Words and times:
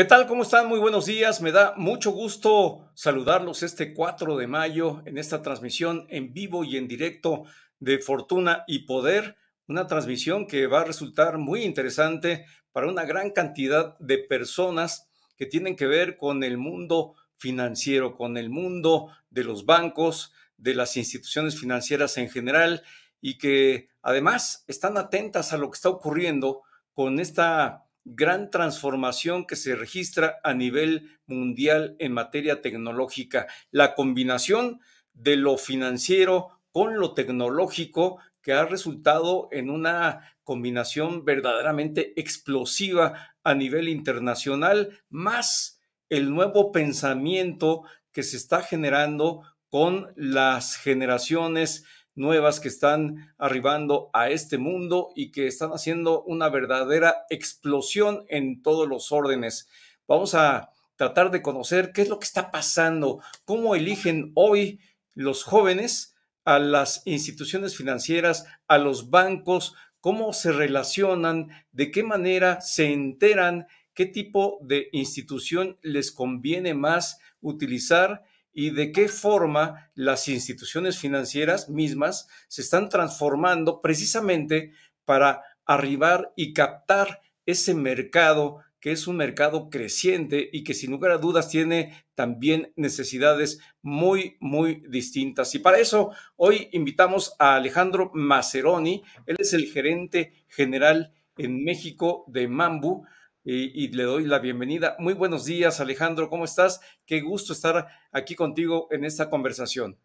¿Qué 0.00 0.06
tal? 0.06 0.26
¿Cómo 0.26 0.44
están? 0.44 0.66
Muy 0.66 0.78
buenos 0.78 1.04
días. 1.04 1.42
Me 1.42 1.52
da 1.52 1.74
mucho 1.76 2.10
gusto 2.12 2.90
saludarlos 2.94 3.62
este 3.62 3.92
4 3.92 4.38
de 4.38 4.46
mayo 4.46 5.02
en 5.04 5.18
esta 5.18 5.42
transmisión 5.42 6.06
en 6.08 6.32
vivo 6.32 6.64
y 6.64 6.78
en 6.78 6.88
directo 6.88 7.44
de 7.80 7.98
Fortuna 7.98 8.64
y 8.66 8.86
Poder, 8.86 9.36
una 9.68 9.86
transmisión 9.86 10.46
que 10.46 10.66
va 10.66 10.80
a 10.80 10.84
resultar 10.84 11.36
muy 11.36 11.64
interesante 11.64 12.46
para 12.72 12.86
una 12.86 13.04
gran 13.04 13.32
cantidad 13.32 13.98
de 13.98 14.16
personas 14.16 15.10
que 15.36 15.44
tienen 15.44 15.76
que 15.76 15.86
ver 15.86 16.16
con 16.16 16.44
el 16.44 16.56
mundo 16.56 17.14
financiero, 17.36 18.16
con 18.16 18.38
el 18.38 18.48
mundo 18.48 19.10
de 19.28 19.44
los 19.44 19.66
bancos, 19.66 20.32
de 20.56 20.74
las 20.76 20.96
instituciones 20.96 21.60
financieras 21.60 22.16
en 22.16 22.30
general 22.30 22.84
y 23.20 23.36
que 23.36 23.90
además 24.00 24.64
están 24.66 24.96
atentas 24.96 25.52
a 25.52 25.58
lo 25.58 25.70
que 25.70 25.76
está 25.76 25.90
ocurriendo 25.90 26.62
con 26.94 27.20
esta 27.20 27.84
gran 28.14 28.50
transformación 28.50 29.46
que 29.46 29.56
se 29.56 29.74
registra 29.74 30.40
a 30.42 30.54
nivel 30.54 31.18
mundial 31.26 31.96
en 31.98 32.12
materia 32.12 32.62
tecnológica. 32.62 33.46
La 33.70 33.94
combinación 33.94 34.80
de 35.12 35.36
lo 35.36 35.56
financiero 35.56 36.60
con 36.72 36.98
lo 36.98 37.14
tecnológico 37.14 38.18
que 38.42 38.52
ha 38.52 38.64
resultado 38.64 39.48
en 39.52 39.70
una 39.70 40.34
combinación 40.44 41.24
verdaderamente 41.24 42.18
explosiva 42.20 43.34
a 43.44 43.54
nivel 43.54 43.88
internacional, 43.88 45.00
más 45.08 45.80
el 46.08 46.30
nuevo 46.30 46.72
pensamiento 46.72 47.82
que 48.12 48.22
se 48.22 48.36
está 48.36 48.62
generando 48.62 49.42
con 49.68 50.12
las 50.16 50.76
generaciones 50.76 51.84
nuevas 52.20 52.60
que 52.60 52.68
están 52.68 53.32
arribando 53.38 54.10
a 54.12 54.28
este 54.28 54.58
mundo 54.58 55.08
y 55.16 55.32
que 55.32 55.46
están 55.46 55.70
haciendo 55.70 56.22
una 56.22 56.50
verdadera 56.50 57.24
explosión 57.30 58.24
en 58.28 58.62
todos 58.62 58.86
los 58.86 59.10
órdenes. 59.10 59.68
Vamos 60.06 60.34
a 60.34 60.70
tratar 60.96 61.30
de 61.30 61.40
conocer 61.40 61.92
qué 61.92 62.02
es 62.02 62.10
lo 62.10 62.18
que 62.18 62.26
está 62.26 62.50
pasando, 62.50 63.20
cómo 63.46 63.74
eligen 63.74 64.32
hoy 64.34 64.80
los 65.14 65.44
jóvenes 65.44 66.14
a 66.44 66.58
las 66.58 67.02
instituciones 67.06 67.74
financieras, 67.74 68.44
a 68.68 68.76
los 68.76 69.08
bancos, 69.08 69.74
cómo 70.00 70.34
se 70.34 70.52
relacionan, 70.52 71.48
de 71.72 71.90
qué 71.90 72.02
manera 72.02 72.60
se 72.60 72.92
enteran, 72.92 73.66
qué 73.94 74.04
tipo 74.04 74.58
de 74.62 74.88
institución 74.92 75.78
les 75.80 76.12
conviene 76.12 76.74
más 76.74 77.18
utilizar 77.40 78.24
y 78.52 78.70
de 78.70 78.92
qué 78.92 79.08
forma 79.08 79.90
las 79.94 80.28
instituciones 80.28 80.98
financieras 80.98 81.68
mismas 81.68 82.28
se 82.48 82.62
están 82.62 82.88
transformando 82.88 83.80
precisamente 83.80 84.72
para 85.04 85.42
arribar 85.64 86.32
y 86.36 86.52
captar 86.52 87.20
ese 87.46 87.74
mercado 87.74 88.60
que 88.80 88.92
es 88.92 89.06
un 89.06 89.16
mercado 89.16 89.68
creciente 89.68 90.48
y 90.52 90.64
que 90.64 90.72
sin 90.72 90.90
lugar 90.90 91.12
a 91.12 91.18
dudas 91.18 91.48
tiene 91.48 92.04
también 92.14 92.72
necesidades 92.76 93.60
muy, 93.82 94.38
muy 94.40 94.82
distintas. 94.88 95.54
Y 95.54 95.58
para 95.58 95.78
eso 95.78 96.12
hoy 96.36 96.68
invitamos 96.72 97.34
a 97.38 97.56
Alejandro 97.56 98.10
Maceroni, 98.14 99.02
él 99.26 99.36
es 99.38 99.52
el 99.52 99.66
gerente 99.66 100.32
general 100.48 101.12
en 101.36 101.62
México 101.62 102.24
de 102.26 102.48
Mambu 102.48 103.04
y, 103.52 103.88
le 103.88 104.04
doy 104.04 104.26
la 104.26 104.38
bienvenida. 104.38 104.96
Muy 104.98 105.14
buenos 105.14 105.44
días, 105.44 105.80
Alejandro, 105.80 106.30
¿cómo 106.30 106.44
estás? 106.44 106.80
Qué 107.04 107.20
gusto 107.20 107.52
estar 107.52 107.88
aquí 108.12 108.36
contigo 108.36 108.86
en 108.92 109.04
esta 109.04 109.28
conversación. 109.28 109.98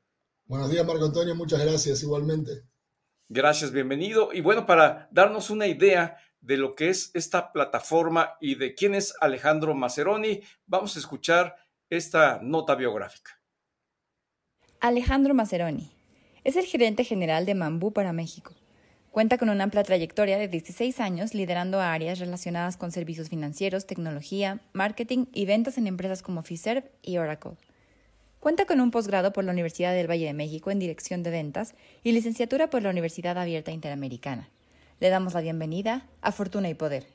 Buenos 0.46 0.72
días, 0.72 0.86
Marco 0.86 1.06
Antonio, 1.06 1.36
muchas 1.36 1.60
gracias 1.60 2.02
igualmente. 2.02 2.64
Gracias, 3.30 3.72
bienvenido. 3.72 4.34
Y 4.34 4.42
bueno, 4.42 4.66
para 4.66 5.08
darnos 5.12 5.50
una 5.50 5.68
idea 5.68 6.18
de 6.42 6.58
lo 6.58 6.76
que 6.76 6.90
es 6.90 7.12
esta 7.14 7.52
plataforma 7.52 8.36
y 8.40 8.56
de 8.56 8.74
quién 8.74 8.96
es 8.96 9.14
Alejandro 9.22 9.76
Maceroni, 9.76 10.42
vamos 10.66 10.96
a 10.96 11.00
escuchar 11.00 11.56
esta 11.90 12.40
nota 12.42 12.76
biográfica. 12.76 13.40
Alejandro 14.80 15.34
Maceroni 15.34 15.92
es 16.44 16.56
el 16.56 16.66
gerente 16.66 17.04
general 17.04 17.46
de 17.46 17.56
Mambú 17.56 17.94
para 17.94 18.14
México 18.14 18.54
Cuenta 19.16 19.38
con 19.38 19.48
una 19.48 19.64
amplia 19.64 19.82
trayectoria 19.82 20.38
de 20.38 20.50
16 20.50 21.00
años 21.00 21.34
liderando 21.34 21.80
áreas 21.80 22.20
relacionadas 22.20 22.76
con 22.76 22.92
servicios 22.92 23.30
financieros, 23.30 23.88
tecnología, 23.88 24.60
marketing 24.74 25.28
y 25.34 25.46
ventas 25.46 25.78
en 25.78 25.88
empresas 25.88 26.22
como 26.22 26.42
Fiserv 26.42 26.84
y 27.02 27.18
Oracle. 27.18 27.54
Cuenta 28.42 28.66
con 28.66 28.82
un 28.82 28.92
posgrado 28.92 29.32
por 29.32 29.46
la 29.46 29.54
Universidad 29.54 29.94
del 29.94 30.12
Valle 30.12 30.26
de 30.26 30.34
México 30.34 30.70
en 30.70 30.80
Dirección 30.80 31.24
de 31.24 31.32
Ventas 31.32 31.76
y 32.04 32.12
licenciatura 32.12 32.70
por 32.70 32.84
la 32.84 32.90
Universidad 32.90 33.38
Abierta 33.38 33.72
Interamericana. 33.72 34.50
Le 35.00 35.08
damos 35.08 35.34
la 35.34 35.40
bienvenida 35.40 36.08
a 36.22 36.34
Fortuna 36.34 36.68
y 36.68 36.74
Poder. 36.74 37.06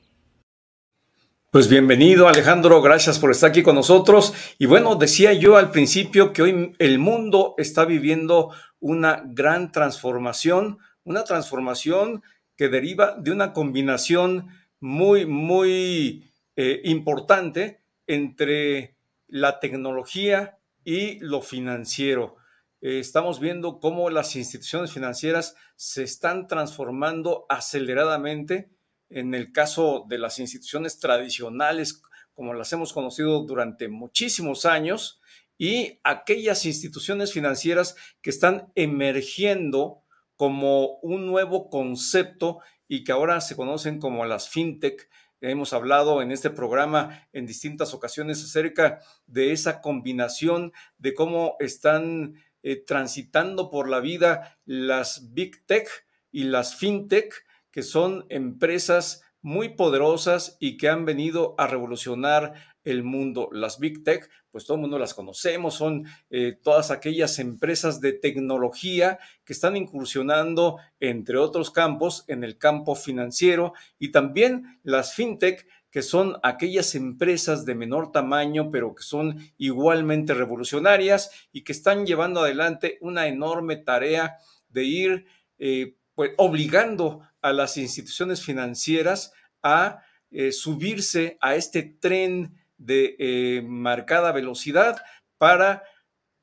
Pues 1.51 1.69
bienvenido 1.69 2.27
Alejandro, 2.27 2.81
gracias 2.81 3.19
por 3.19 3.29
estar 3.29 3.51
aquí 3.51 3.61
con 3.61 3.75
nosotros. 3.75 4.33
Y 4.57 4.65
bueno, 4.65 4.95
decía 4.95 5.33
yo 5.33 5.55
al 5.55 5.69
principio 5.69 6.33
que 6.33 6.41
hoy 6.41 6.73
el 6.79 6.97
mundo 6.97 7.53
está 7.59 7.85
viviendo 7.85 8.49
una 8.79 9.21
gran 9.23 9.71
transformación 9.71 10.79
una 11.03 11.23
transformación 11.23 12.23
que 12.55 12.69
deriva 12.69 13.15
de 13.17 13.31
una 13.31 13.53
combinación 13.53 14.49
muy, 14.79 15.25
muy 15.25 16.31
eh, 16.55 16.81
importante 16.83 17.81
entre 18.07 18.95
la 19.27 19.59
tecnología 19.59 20.57
y 20.83 21.19
lo 21.19 21.41
financiero. 21.41 22.35
Eh, 22.81 22.99
estamos 22.99 23.39
viendo 23.39 23.79
cómo 23.79 24.09
las 24.09 24.35
instituciones 24.35 24.91
financieras 24.91 25.55
se 25.75 26.03
están 26.03 26.47
transformando 26.47 27.45
aceleradamente. 27.49 28.71
En 29.09 29.33
el 29.35 29.51
caso 29.51 30.05
de 30.07 30.17
las 30.17 30.39
instituciones 30.39 30.99
tradicionales, 30.99 32.01
como 32.33 32.53
las 32.53 32.71
hemos 32.73 32.93
conocido 32.93 33.41
durante 33.43 33.87
muchísimos 33.87 34.65
años, 34.65 35.21
y 35.57 35.99
aquellas 36.03 36.65
instituciones 36.65 37.33
financieras 37.33 37.95
que 38.23 38.31
están 38.31 38.71
emergiendo 38.73 40.01
como 40.41 40.97
un 41.03 41.27
nuevo 41.27 41.69
concepto 41.69 42.61
y 42.87 43.03
que 43.03 43.11
ahora 43.11 43.41
se 43.41 43.55
conocen 43.55 43.99
como 43.99 44.25
las 44.25 44.49
fintech. 44.49 45.07
Hemos 45.39 45.71
hablado 45.71 46.23
en 46.23 46.31
este 46.31 46.49
programa 46.49 47.27
en 47.31 47.45
distintas 47.45 47.93
ocasiones 47.93 48.43
acerca 48.43 49.01
de 49.27 49.51
esa 49.51 49.81
combinación 49.81 50.73
de 50.97 51.13
cómo 51.13 51.57
están 51.59 52.43
eh, 52.63 52.75
transitando 52.77 53.69
por 53.69 53.87
la 53.87 53.99
vida 53.99 54.57
las 54.65 55.31
big 55.31 55.63
tech 55.67 55.87
y 56.31 56.45
las 56.45 56.75
fintech, 56.75 57.45
que 57.69 57.83
son 57.83 58.25
empresas 58.29 59.21
muy 59.41 59.69
poderosas 59.69 60.57
y 60.59 60.77
que 60.77 60.89
han 60.89 61.05
venido 61.05 61.55
a 61.57 61.67
revolucionar 61.67 62.53
el 62.83 63.03
mundo. 63.03 63.49
Las 63.51 63.79
Big 63.79 64.03
Tech, 64.03 64.29
pues 64.51 64.65
todo 64.65 64.75
el 64.75 64.81
mundo 64.81 64.97
las 64.97 65.13
conocemos, 65.13 65.75
son 65.75 66.05
eh, 66.29 66.57
todas 66.61 66.91
aquellas 66.91 67.39
empresas 67.39 68.01
de 68.01 68.13
tecnología 68.13 69.19
que 69.43 69.53
están 69.53 69.77
incursionando, 69.77 70.77
entre 70.99 71.37
otros 71.37 71.71
campos, 71.71 72.23
en 72.27 72.43
el 72.43 72.57
campo 72.57 72.95
financiero 72.95 73.73
y 73.99 74.11
también 74.11 74.79
las 74.83 75.13
FinTech, 75.13 75.67
que 75.89 76.01
son 76.01 76.37
aquellas 76.41 76.95
empresas 76.95 77.65
de 77.65 77.75
menor 77.75 78.11
tamaño, 78.11 78.71
pero 78.71 78.95
que 78.95 79.03
son 79.03 79.37
igualmente 79.57 80.33
revolucionarias 80.33 81.31
y 81.51 81.63
que 81.63 81.73
están 81.73 82.05
llevando 82.05 82.39
adelante 82.39 82.97
una 83.01 83.27
enorme 83.27 83.75
tarea 83.75 84.37
de 84.69 84.83
ir 84.85 85.25
eh, 85.59 85.97
pues, 86.15 86.31
obligando 86.37 87.21
a 87.41 87.53
las 87.53 87.77
instituciones 87.77 88.43
financieras 88.43 89.33
a 89.63 90.03
eh, 90.31 90.51
subirse 90.51 91.37
a 91.41 91.55
este 91.55 91.83
tren 91.83 92.55
de 92.77 93.15
eh, 93.19 93.61
marcada 93.63 94.31
velocidad 94.31 95.01
para 95.37 95.83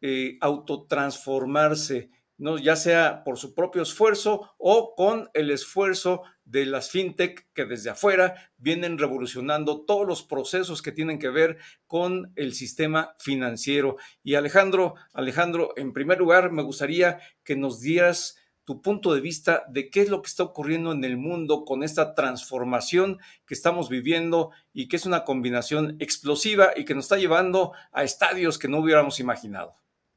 eh, 0.01 0.39
autotransformarse, 0.41 2.11
¿no? 2.37 2.59
ya 2.59 2.77
sea 2.77 3.25
por 3.25 3.39
su 3.39 3.55
propio 3.55 3.83
esfuerzo 3.83 4.55
o 4.59 4.95
con 4.95 5.29
el 5.35 5.51
esfuerzo 5.51 6.23
de 6.45 6.67
las 6.67 6.91
fintech 6.91 7.49
que 7.53 7.65
desde 7.65 7.91
afuera 7.91 8.53
vienen 8.57 8.99
revolucionando 8.99 9.85
todos 9.85 10.07
los 10.07 10.23
procesos 10.23 10.81
que 10.81 10.93
tienen 10.93 11.19
que 11.19 11.31
ver 11.31 11.59
con 11.87 12.33
el 12.37 12.55
sistema 12.55 13.15
financiero. 13.19 13.97
Y 14.23 14.35
Alejandro, 14.35 14.95
Alejandro, 15.13 15.73
en 15.77 15.93
primer 15.93 16.19
lugar, 16.19 16.53
me 16.53 16.63
gustaría 16.63 17.19
que 17.43 17.57
nos 17.57 17.81
dieras 17.81 18.38
tu 18.69 18.83
punto 18.83 19.15
de 19.15 19.23
vista 19.23 19.65
de 19.71 19.89
qué 19.89 20.03
es 20.03 20.11
lo 20.11 20.21
que 20.21 20.29
está 20.29 20.43
ocurriendo 20.43 20.93
en 20.93 21.03
el 21.03 21.17
mundo 21.17 21.65
con 21.65 21.83
esta 21.83 22.15
transformación 22.15 23.19
que 23.47 23.55
estamos 23.55 23.89
viviendo 23.89 24.51
y 24.75 24.89
que 24.89 24.97
es 24.97 25.07
una 25.07 25.25
combinación 25.25 25.97
explosiva 26.01 26.73
y 26.77 26.85
que 26.85 26.95
nos 26.95 27.07
está 27.07 27.17
llevando 27.17 27.73
a 27.93 28.05
estadios 28.05 28.59
que 28.59 28.69
no 28.69 28.81
hubiéramos 28.81 29.21
imaginado. 29.21 29.75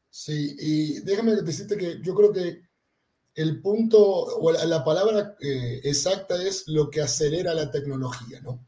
Sí, 0.09 0.57
y 0.59 0.99
déjame 0.99 1.37
decirte 1.37 1.77
que 1.77 2.01
yo 2.03 2.13
creo 2.13 2.33
que 2.33 2.61
el 3.35 3.61
punto 3.61 4.01
o 4.01 4.51
la, 4.51 4.83
palabra 4.83 5.37
eh, 5.39 5.79
exacta 5.85 6.35
es 6.43 6.67
lo 6.67 6.89
que 6.89 6.99
acelera 6.99 7.53
la 7.53 7.71
tecnología, 7.71 8.41
¿no? 8.41 8.67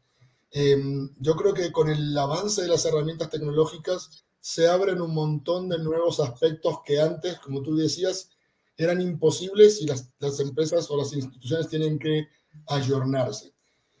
Em, 0.50 1.10
yo 1.18 1.36
creo 1.36 1.52
que 1.52 1.70
con 1.70 1.90
el 1.90 2.16
avance 2.16 2.62
de 2.62 2.68
las 2.68 2.86
herramientas 2.86 3.28
tecnológicas 3.28 4.24
se 4.40 4.66
abren 4.66 5.02
un 5.02 5.12
montón 5.12 5.68
de 5.68 5.78
nuevos 5.78 6.20
aspectos 6.20 6.78
que 6.86 7.02
antes, 7.02 7.38
como 7.40 7.60
tú 7.60 7.76
decías, 7.76 8.30
eran 8.76 9.00
imposibles 9.00 9.80
y 9.80 9.86
las, 9.86 10.10
las 10.18 10.40
empresas 10.40 10.90
o 10.90 10.96
las 10.96 11.12
instituciones 11.12 11.68
tienen 11.68 11.98
que 11.98 12.28
ayornarse. 12.66 13.52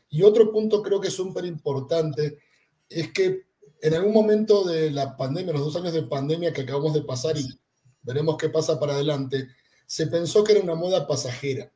Y 0.08 0.22
otro 0.22 0.52
punto 0.52 0.82
creo 0.82 1.00
que 1.00 1.08
es 1.08 1.14
súper 1.14 1.44
importante, 1.44 2.38
es 2.88 3.12
que 3.12 3.46
en 3.80 3.94
algún 3.94 4.14
momento 4.14 4.64
de 4.64 4.90
la 4.90 5.16
pandemia, 5.16 5.52
los 5.52 5.64
dos 5.64 5.76
años 5.76 5.92
de 5.92 6.04
pandemia 6.04 6.52
que 6.52 6.62
acabamos 6.62 6.94
de 6.94 7.02
pasar 7.02 7.36
y 7.36 7.46
veremos 8.02 8.36
qué 8.36 8.48
pasa 8.48 8.78
para 8.78 8.94
adelante, 8.94 9.48
se 9.86 10.06
pensó 10.06 10.42
que 10.42 10.52
era 10.52 10.62
una 10.62 10.74
moda 10.74 11.06
pasajera. 11.06 11.70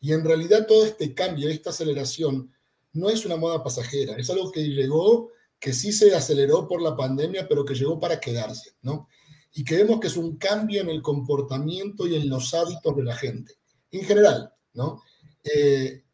Y 0.00 0.12
en 0.12 0.24
realidad 0.24 0.66
todo 0.66 0.84
este 0.84 1.14
cambio, 1.14 1.48
esta 1.48 1.70
aceleración, 1.70 2.52
no 2.92 3.10
es 3.10 3.26
una 3.26 3.36
moda 3.36 3.62
pasajera, 3.62 4.16
es 4.16 4.30
algo 4.30 4.52
que 4.52 4.62
llegó, 4.68 5.30
que 5.58 5.72
sí 5.72 5.92
se 5.92 6.14
aceleró 6.14 6.68
por 6.68 6.80
la 6.80 6.96
pandemia, 6.96 7.48
pero 7.48 7.64
que 7.64 7.74
llegó 7.74 7.98
para 7.98 8.20
quedarse, 8.20 8.72
¿no? 8.82 9.08
Y 9.52 9.64
creemos 9.64 10.00
que 10.00 10.08
es 10.08 10.16
un 10.16 10.36
cambio 10.36 10.80
en 10.82 10.90
el 10.90 11.02
comportamiento 11.02 12.06
y 12.06 12.16
en 12.16 12.28
los 12.28 12.52
hábitos 12.54 12.94
de 12.96 13.04
la 13.04 13.14
gente, 13.14 13.54
en 13.90 14.04
general, 14.04 14.52
¿no? 14.74 15.02
Eh, 15.42 16.04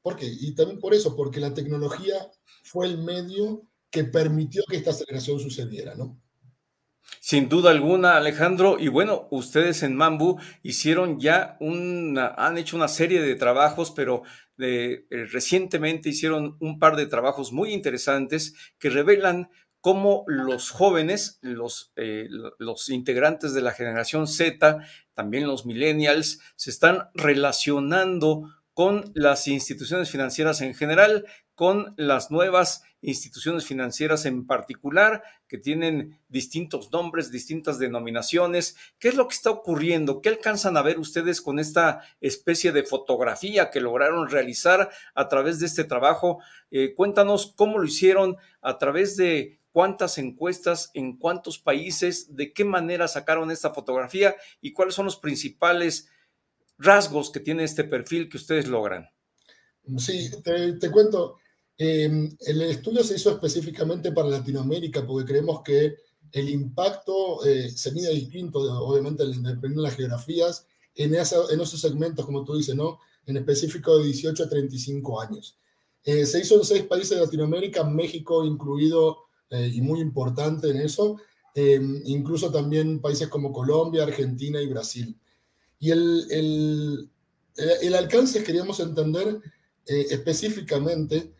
¿Por 0.00 0.16
qué? 0.16 0.26
Y 0.26 0.54
también 0.54 0.78
por 0.78 0.94
eso, 0.94 1.16
porque 1.16 1.40
la 1.40 1.54
tecnología 1.54 2.30
fue 2.62 2.86
el 2.86 2.98
medio 2.98 3.62
que 3.90 4.04
permitió 4.04 4.62
que 4.68 4.76
esta 4.76 4.90
aceleración 4.90 5.40
sucediera, 5.40 5.94
¿no? 5.94 6.20
Sin 7.20 7.48
duda 7.48 7.70
alguna, 7.70 8.16
Alejandro. 8.16 8.76
Y 8.78 8.88
bueno, 8.88 9.28
ustedes 9.30 9.82
en 9.82 9.96
Mambu 9.96 10.38
hicieron 10.62 11.20
ya 11.20 11.56
una, 11.60 12.28
han 12.36 12.58
hecho 12.58 12.76
una 12.76 12.88
serie 12.88 13.22
de 13.22 13.34
trabajos, 13.34 13.92
pero 13.92 14.22
de, 14.56 15.06
eh, 15.10 15.24
recientemente 15.30 16.10
hicieron 16.10 16.56
un 16.60 16.78
par 16.78 16.96
de 16.96 17.06
trabajos 17.06 17.52
muy 17.52 17.72
interesantes 17.72 18.54
que 18.78 18.90
revelan 18.90 19.48
cómo 19.84 20.24
los 20.26 20.70
jóvenes, 20.70 21.38
los, 21.42 21.92
eh, 21.96 22.26
los 22.58 22.88
integrantes 22.88 23.52
de 23.52 23.60
la 23.60 23.72
generación 23.72 24.26
Z, 24.26 24.78
también 25.12 25.46
los 25.46 25.66
millennials, 25.66 26.40
se 26.56 26.70
están 26.70 27.10
relacionando 27.12 28.48
con 28.72 29.12
las 29.14 29.46
instituciones 29.46 30.08
financieras 30.08 30.62
en 30.62 30.74
general, 30.74 31.26
con 31.54 31.94
las 31.96 32.30
nuevas 32.30 32.82
instituciones 33.00 33.66
financieras 33.66 34.24
en 34.24 34.46
particular, 34.46 35.22
que 35.46 35.58
tienen 35.58 36.18
distintos 36.28 36.90
nombres, 36.90 37.30
distintas 37.30 37.78
denominaciones. 37.78 38.76
¿Qué 38.98 39.08
es 39.08 39.14
lo 39.14 39.28
que 39.28 39.34
está 39.34 39.50
ocurriendo? 39.50 40.20
¿Qué 40.20 40.30
alcanzan 40.30 40.76
a 40.76 40.82
ver 40.82 40.98
ustedes 40.98 41.40
con 41.40 41.58
esta 41.58 42.00
especie 42.20 42.72
de 42.72 42.82
fotografía 42.82 43.70
que 43.70 43.80
lograron 43.80 44.28
realizar 44.28 44.90
a 45.14 45.28
través 45.28 45.60
de 45.60 45.66
este 45.66 45.84
trabajo? 45.84 46.40
Eh, 46.70 46.94
cuéntanos 46.94 47.52
cómo 47.54 47.78
lo 47.78 47.84
hicieron, 47.84 48.36
a 48.62 48.78
través 48.78 49.16
de 49.16 49.60
cuántas 49.70 50.18
encuestas, 50.18 50.90
en 50.94 51.18
cuántos 51.18 51.58
países, 51.58 52.34
de 52.36 52.52
qué 52.52 52.64
manera 52.64 53.08
sacaron 53.08 53.50
esta 53.50 53.74
fotografía 53.74 54.36
y 54.60 54.72
cuáles 54.72 54.94
son 54.94 55.04
los 55.04 55.18
principales 55.18 56.08
rasgos 56.78 57.30
que 57.30 57.40
tiene 57.40 57.64
este 57.64 57.84
perfil 57.84 58.28
que 58.28 58.36
ustedes 58.36 58.68
logran. 58.68 59.10
Sí, 59.98 60.30
te, 60.42 60.90
cuento. 60.90 61.38
Em, 61.76 62.36
el 62.46 62.62
estudio 62.62 63.02
se 63.02 63.16
hizo 63.16 63.30
específicamente 63.30 64.12
para 64.12 64.28
Latinoamérica 64.28 65.04
porque 65.06 65.32
creemos 65.32 65.62
que 65.62 65.96
el 66.30 66.48
impacto 66.48 67.44
eh, 67.44 67.70
se 67.70 67.92
mide 67.92 68.10
distinto, 68.10 68.60
obviamente, 68.60 69.24
dependiendo 69.24 69.82
de 69.82 69.88
las 69.88 69.96
geografías, 69.96 70.66
en, 70.94 71.14
en 71.14 71.20
esos 71.60 71.80
segmentos, 71.80 72.24
como 72.24 72.44
tú 72.44 72.56
dices, 72.56 72.74
¿no? 72.74 73.00
En 73.26 73.36
específico 73.36 73.98
de 73.98 74.04
18 74.04 74.44
a 74.44 74.48
35 74.48 75.20
años. 75.20 75.58
Eh, 76.04 76.26
se 76.26 76.40
hizo 76.40 76.56
en 76.56 76.64
seis 76.64 76.82
países 76.84 77.10
de 77.10 77.24
Latinoamérica, 77.24 77.82
México 77.82 78.44
incluido 78.44 79.18
eh, 79.50 79.70
y 79.72 79.80
muy 79.80 80.00
importante 80.00 80.70
en 80.70 80.76
eso, 80.76 81.16
em, 81.54 82.02
incluso 82.04 82.50
también 82.50 83.00
países 83.00 83.28
como 83.28 83.52
Colombia, 83.52 84.02
Argentina 84.02 84.60
y 84.60 84.66
Brasil. 84.66 85.16
Y 85.78 85.90
el, 85.90 86.26
el, 86.30 87.10
el 87.56 87.94
alcance 87.94 88.42
queríamos 88.44 88.80
entender 88.80 89.40
eh, 89.86 90.06
específicamente 90.10 91.32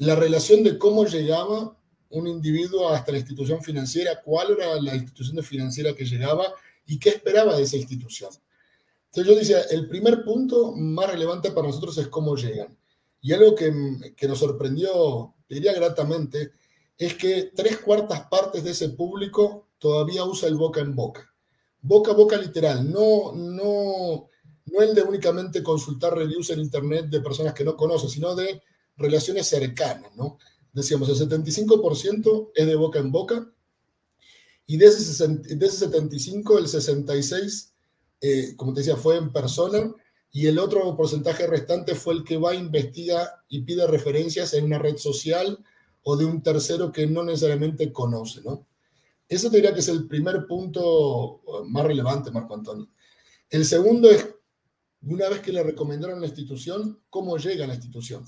la 0.00 0.14
relación 0.14 0.62
de 0.62 0.78
cómo 0.78 1.06
llegaba 1.06 1.76
un 2.10 2.26
individuo 2.26 2.88
hasta 2.90 3.12
la 3.12 3.18
institución 3.18 3.62
financiera, 3.62 4.20
cuál 4.22 4.52
era 4.52 4.80
la 4.80 4.94
institución 4.94 5.42
financiera 5.44 5.94
que 5.94 6.04
llegaba 6.04 6.52
y 6.86 6.98
qué 6.98 7.10
esperaba 7.10 7.56
de 7.56 7.62
esa 7.62 7.76
institución. 7.76 8.30
Entonces 9.06 9.32
yo 9.32 9.38
decía, 9.38 9.60
el 9.70 9.88
primer 9.88 10.24
punto 10.24 10.72
más 10.72 11.10
relevante 11.10 11.50
para 11.52 11.68
nosotros 11.68 11.96
es 11.98 12.08
cómo 12.08 12.36
llegan. 12.36 12.76
Y 13.20 13.32
algo 13.32 13.54
que, 13.54 13.72
que 14.16 14.28
nos 14.28 14.38
sorprendió, 14.38 15.34
diría 15.48 15.72
gratamente, 15.72 16.52
es 16.96 17.14
que 17.14 17.52
tres 17.54 17.78
cuartas 17.78 18.22
partes 18.28 18.64
de 18.64 18.72
ese 18.72 18.90
público 18.90 19.68
todavía 19.78 20.24
usa 20.24 20.48
el 20.48 20.56
boca 20.56 20.80
en 20.80 20.94
boca 20.94 21.30
boca 21.82 22.12
a 22.12 22.14
boca 22.14 22.36
literal, 22.36 22.90
no, 22.90 23.32
no, 23.34 24.28
no 24.66 24.82
el 24.82 24.94
de 24.94 25.02
únicamente 25.02 25.62
consultar 25.62 26.14
reviews 26.14 26.50
en 26.50 26.60
Internet 26.60 27.06
de 27.06 27.20
personas 27.20 27.54
que 27.54 27.64
no 27.64 27.76
conoce, 27.76 28.08
sino 28.08 28.34
de 28.34 28.62
relaciones 29.00 29.46
cercanas, 29.48 30.14
¿no? 30.16 30.38
Decíamos, 30.72 31.08
el 31.08 31.28
75% 31.28 32.52
es 32.54 32.66
de 32.66 32.76
boca 32.76 33.00
en 33.00 33.10
boca 33.10 33.50
y 34.66 34.76
de 34.76 34.86
ese, 34.86 35.26
de 35.26 35.66
ese 35.66 35.78
75, 35.78 36.58
el 36.58 36.68
66, 36.68 37.74
eh, 38.20 38.54
como 38.56 38.72
te 38.72 38.80
decía, 38.80 38.96
fue 38.96 39.16
en 39.16 39.32
persona 39.32 39.92
y 40.30 40.46
el 40.46 40.60
otro 40.60 40.96
porcentaje 40.96 41.46
restante 41.46 41.96
fue 41.96 42.14
el 42.14 42.24
que 42.24 42.36
va, 42.36 42.54
investiga 42.54 43.42
y 43.48 43.62
pide 43.62 43.86
referencias 43.86 44.54
en 44.54 44.66
una 44.66 44.78
red 44.78 44.96
social 44.96 45.58
o 46.02 46.16
de 46.16 46.24
un 46.24 46.42
tercero 46.42 46.92
que 46.92 47.06
no 47.06 47.24
necesariamente 47.24 47.92
conoce, 47.92 48.42
¿no? 48.42 48.66
Eso 49.28 49.48
diría 49.48 49.72
que 49.72 49.80
es 49.80 49.88
el 49.88 50.06
primer 50.06 50.46
punto 50.46 51.40
uh, 51.44 51.64
más 51.64 51.84
relevante, 51.84 52.30
Marco 52.30 52.54
Antonio. 52.54 52.88
El 53.48 53.64
segundo 53.64 54.10
es, 54.10 54.28
una 55.02 55.28
vez 55.28 55.40
que 55.40 55.52
le 55.52 55.62
recomendaron 55.62 56.20
la 56.20 56.26
institución, 56.26 57.00
cómo 57.10 57.36
llega 57.38 57.64
a 57.64 57.68
la 57.68 57.74
institución. 57.74 58.24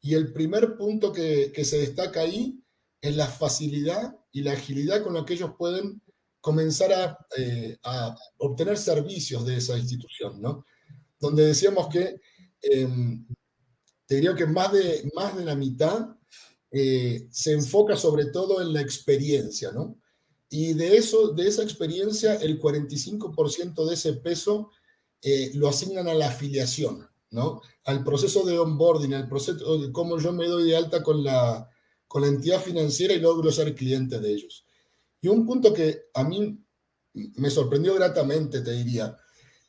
Y 0.00 0.14
el 0.14 0.32
primer 0.32 0.76
punto 0.76 1.12
que, 1.12 1.52
se 1.64 1.78
destaca 1.78 2.20
ahí 2.20 2.62
es 3.00 3.16
la 3.16 3.26
facilidad 3.26 4.16
y 4.32 4.42
la 4.42 4.52
agilidad 4.52 5.02
con 5.02 5.14
la 5.14 5.24
que 5.24 5.34
ellos 5.34 5.52
pueden 5.58 6.00
comenzar 6.40 6.92
a, 6.92 7.18
eh, 7.36 7.76
obtener 8.38 8.78
servicios 8.78 9.44
de 9.44 9.56
esa 9.56 9.76
institución, 9.76 10.40
¿no? 10.40 10.64
Donde 11.18 11.46
decíamos 11.46 11.88
que, 11.88 12.20
em, 12.62 13.26
te 14.06 14.16
diría 14.16 14.34
que 14.34 14.46
más 14.46 14.72
de, 14.72 15.10
más 15.14 15.36
de 15.36 15.44
la 15.44 15.54
mitad 15.54 16.16
eh, 16.70 17.28
se 17.30 17.52
enfoca 17.52 17.96
sobre 17.96 18.26
todo 18.26 18.60
en 18.60 18.72
la 18.72 18.80
experiencia, 18.80 19.72
¿no? 19.72 19.98
Y 20.50 20.74
de, 20.74 20.96
eso, 20.96 21.28
de 21.28 21.46
esa 21.46 21.62
experiencia, 21.62 22.36
el 22.36 22.58
45% 22.58 23.86
de 23.86 23.94
ese 23.94 24.14
peso 24.14 24.70
eh, 25.22 25.50
lo 25.54 25.68
asignan 25.68 26.08
a 26.08 26.14
la 26.14 26.28
afiliación, 26.28 27.06
¿no? 27.30 27.60
Al 27.84 28.04
proceso 28.04 28.44
de 28.44 28.58
onboarding, 28.58 29.14
al 29.14 29.28
proceso 29.28 29.78
de 29.78 29.92
cómo 29.92 30.18
yo 30.18 30.32
me 30.32 30.46
doy 30.46 30.70
de 30.70 30.76
alta 30.76 31.02
con 31.02 31.22
la, 31.22 31.68
con 32.06 32.24
entidad 32.24 32.60
financiera 32.60 33.14
y 33.14 33.20
logro 33.20 33.52
ser 33.52 33.74
cliente 33.74 34.18
de 34.18 34.32
ellos. 34.32 34.64
Y 35.20 35.28
un 35.28 35.46
punto 35.46 35.72
que 35.72 36.06
a 36.14 36.24
mí 36.24 36.58
me 37.12 37.50
sorprendió 37.50 37.94
gratamente, 37.94 38.60
te 38.60 38.72
diría, 38.72 39.16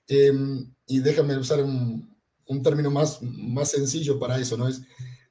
em, 0.07 0.73
y 0.87 0.99
déjame 0.99 1.37
usar 1.37 1.63
un, 1.63 2.15
un, 2.47 2.63
término 2.63 2.91
más, 2.91 3.21
más 3.21 3.71
sencillo 3.71 4.19
para 4.19 4.39
eso, 4.39 4.57
¿no? 4.57 4.67
Es, 4.67 4.81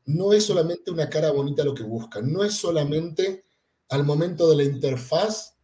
no 0.04 0.32
es 0.32 0.44
solamente 0.44 0.90
una 0.90 1.08
cara 1.08 1.30
bonita 1.30 1.64
lo 1.64 1.74
que 1.74 1.82
buscan, 1.82 2.32
no 2.32 2.42
es 2.44 2.54
solamente 2.54 3.44
al 3.90 4.04
momento 4.04 4.48
de 4.48 4.56
la 4.56 4.64
interfaz 4.64 5.54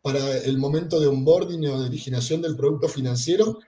para 0.00 0.38
el 0.38 0.58
momento 0.58 1.00
de 1.00 1.08
onboarding 1.08 1.66
o 1.66 1.80
de 1.80 1.86
originación 1.86 2.40
del 2.40 2.56
producto 2.56 2.88
financiero, 2.88 3.58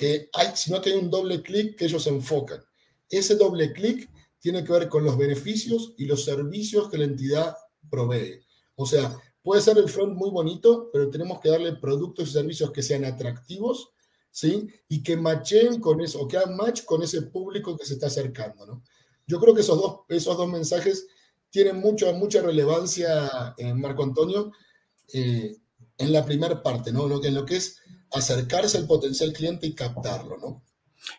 que 0.00 0.30
hay, 0.32 0.48
sino 0.54 0.80
que 0.80 0.88
hay 0.88 0.96
un 0.96 1.10
doble 1.10 1.42
clic 1.42 1.76
que 1.76 1.84
ellos 1.84 2.06
enfocan. 2.06 2.64
Ese 3.10 3.34
doble 3.34 3.70
clic 3.74 4.08
tiene 4.38 4.64
que 4.64 4.72
ver 4.72 4.88
con 4.88 5.04
los 5.04 5.18
beneficios 5.18 5.92
y 5.98 6.06
los 6.06 6.24
servicios 6.24 6.88
que 6.88 6.96
la 6.96 7.04
entidad 7.04 7.54
provee. 7.90 8.40
O 8.76 8.86
sea, 8.86 9.14
puede 9.42 9.60
ser 9.60 9.76
el 9.76 9.90
front 9.90 10.16
muy 10.16 10.30
bonito, 10.30 10.88
pero 10.90 11.10
tenemos 11.10 11.38
que 11.40 11.50
darle 11.50 11.74
productos 11.74 12.30
y 12.30 12.32
servicios 12.32 12.70
que 12.70 12.82
sean 12.82 13.04
atractivos, 13.04 13.90
¿sí? 14.30 14.68
Y 14.88 15.02
que 15.02 15.18
matchen 15.18 15.80
con 15.80 16.00
eso, 16.00 16.22
o 16.22 16.26
que 16.26 16.38
hagan 16.38 16.56
match 16.56 16.86
con 16.86 17.02
ese 17.02 17.20
público 17.20 17.76
que 17.76 17.84
se 17.84 17.92
está 17.92 18.06
acercando, 18.06 18.64
¿no? 18.64 18.82
Yo 19.26 19.38
creo 19.38 19.54
que 19.54 19.60
esos 19.60 19.78
dos, 19.78 20.00
esos 20.08 20.34
dos 20.34 20.48
mensajes 20.48 21.08
tiene 21.50 21.74
mucha, 21.74 22.10
mucha 22.12 22.40
relevancia, 22.40 23.54
eh, 23.58 23.74
Marco 23.74 24.02
Antonio, 24.02 24.50
eh, 25.12 25.58
en 25.98 26.10
la 26.10 26.24
primera 26.24 26.62
parte, 26.62 26.90
¿no? 26.90 27.06
Lo 27.06 27.20
que, 27.20 27.28
en 27.28 27.34
lo 27.34 27.44
que 27.44 27.56
es 27.56 27.76
acercarse 28.12 28.78
al 28.78 28.86
potencial 28.86 29.32
cliente 29.32 29.66
y 29.66 29.74
captarlo, 29.74 30.38
¿no? 30.38 30.62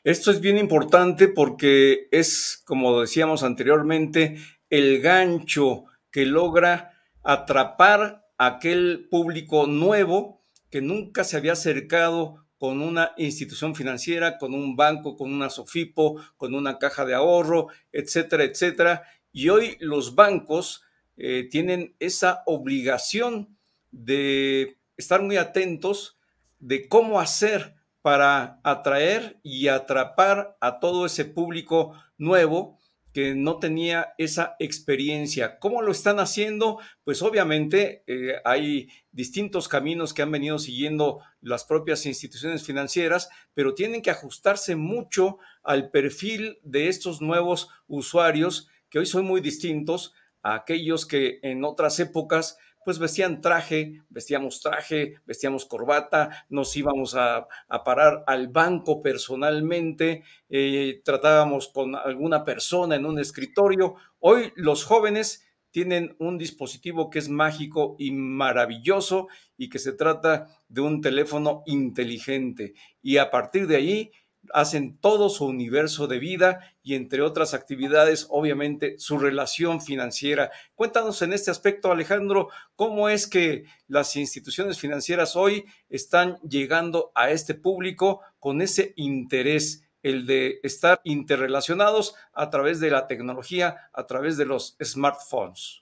Esto 0.04 0.32
es 0.32 0.40
bien 0.40 0.58
importante 0.58 1.28
porque 1.28 2.08
es, 2.12 2.62
como 2.66 3.02
decíamos 3.02 3.44
anteriormente, 3.44 4.38
el 4.70 5.02
gancho 5.02 5.86
que 6.12 6.26
logra 6.26 6.92
atrapar 7.24 8.26
a 8.38 8.46
aquel 8.46 9.08
público 9.10 9.68
nuevo 9.68 10.42
que 10.70 10.82
nunca 10.82 11.24
se 11.24 11.38
había 11.38 11.54
acercado 11.54 12.46
con 12.58 12.82
una 12.82 13.14
institución 13.18 13.76
financiera, 13.76 14.38
con 14.38 14.54
un 14.54 14.76
banco, 14.76 15.18
con 15.18 15.34
una 15.34 15.50
SOFIPO, 15.50 16.22
con 16.38 16.54
una 16.54 16.78
caja 16.78 17.06
de 17.06 17.16
ahorro, 17.16 17.68
etcétera, 17.92 18.44
etcétera, 18.44 19.04
y 19.34 19.50
hoy 19.50 19.78
los 19.80 20.16
bancos 20.16 20.84
eh, 21.18 21.48
tienen 21.50 21.96
esa 22.00 22.44
obligación 22.46 23.58
de 23.90 24.78
estar 24.96 25.22
muy 25.22 25.38
atentos 25.38 26.18
de 26.62 26.88
cómo 26.88 27.20
hacer 27.20 27.76
para 28.02 28.60
atraer 28.64 29.40
y 29.44 29.68
atrapar 29.68 30.58
a 30.62 30.80
todo 30.80 31.06
ese 31.06 31.26
público 31.26 31.94
nuevo 32.18 32.80
que 33.14 33.36
no 33.36 33.60
tenía 33.60 34.14
esa 34.18 34.56
experiencia. 34.60 35.60
¿Cómo 35.60 35.82
lo 35.82 35.92
están 35.92 36.20
haciendo? 36.20 36.80
Pues 37.04 37.22
obviamente 37.22 38.04
eh, 38.08 38.36
hay 38.46 38.88
distintos 39.12 39.68
caminos 39.68 40.14
que 40.14 40.22
han 40.22 40.32
venido 40.32 40.58
siguiendo 40.60 41.20
las 41.42 41.66
propias 41.66 42.06
instituciones 42.06 42.64
financieras, 42.64 43.30
pero 43.54 43.74
tienen 43.74 44.02
que 44.02 44.12
ajustarse 44.12 44.78
mucho 44.78 45.40
al 45.62 45.92
perfil 45.92 46.60
de 46.64 46.88
estos 46.88 47.22
nuevos 47.22 47.68
usuarios 47.88 48.70
que 48.90 49.00
hoy 49.00 49.06
son 49.06 49.26
muy 49.26 49.42
distintos 49.42 50.14
a 50.42 50.56
aquellos 50.56 51.06
que 51.06 51.40
en 51.44 51.66
otras 51.66 52.00
épocas 52.00 52.58
pues 52.84 53.00
vestían 53.00 53.42
traje, 53.42 54.02
vestíamos 54.10 54.60
traje, 54.60 55.16
vestíamos 55.26 55.66
corbata, 55.66 56.46
nos 56.50 56.76
íbamos 56.76 57.16
a, 57.16 57.48
parar 57.86 58.24
al 58.28 58.48
banco 58.48 59.02
personalmente, 59.02 60.24
eh, 60.50 61.02
tratábamos 61.04 61.68
con 61.68 61.96
alguna 61.96 62.44
persona 62.44 62.96
en 62.96 63.06
un 63.06 63.20
escritorio. 63.20 63.96
Hoy 64.20 64.52
los 64.56 64.84
jóvenes 64.84 65.46
tienen 65.72 66.16
un 66.20 66.38
dispositivo 66.38 67.10
que 67.10 67.20
es 67.20 67.30
mágico 67.30 67.96
y 67.98 68.12
maravilloso 68.12 69.28
y 69.58 69.70
que 69.70 69.80
se 69.80 69.94
trata 69.94 70.48
de 70.68 70.82
un 70.82 71.02
teléfono 71.02 71.64
inteligente. 71.66 72.74
Y 73.02 73.18
a 73.18 73.32
partir 73.32 73.68
de 73.68 73.78
ahí 73.78 74.12
hacen 74.54 74.98
todo 74.98 75.30
su 75.30 75.46
universo 75.46 76.08
de 76.08 76.20
vida 76.20 76.60
y 76.84 76.96
entre 76.96 77.22
otras 77.22 77.54
actividades, 77.54 78.28
obviamente, 78.30 78.98
su 78.98 79.18
relación 79.18 79.82
financiera. 79.82 80.52
Cuéntanos 80.76 81.22
en 81.22 81.34
este 81.34 81.52
aspecto, 81.52 81.92
Alejandro, 81.92 82.50
cómo 82.76 83.10
es 83.10 83.28
que 83.28 83.66
las 83.88 84.16
instituciones 84.16 84.80
financieras 84.80 85.36
hoy 85.36 85.66
están 85.90 86.38
llegando 86.40 87.12
a 87.16 87.32
este 87.32 87.54
público 87.54 88.22
con 88.40 88.62
ese 88.62 88.94
interés, 88.96 89.84
el 90.04 90.26
de 90.26 90.60
estar 90.64 91.00
interrelacionados 91.04 92.16
a 92.34 92.50
través 92.50 92.80
de 92.80 92.90
la 92.90 93.08
tecnología, 93.08 93.90
a 93.94 94.08
través 94.08 94.38
de 94.38 94.46
los 94.46 94.76
smartphones. 94.84 95.82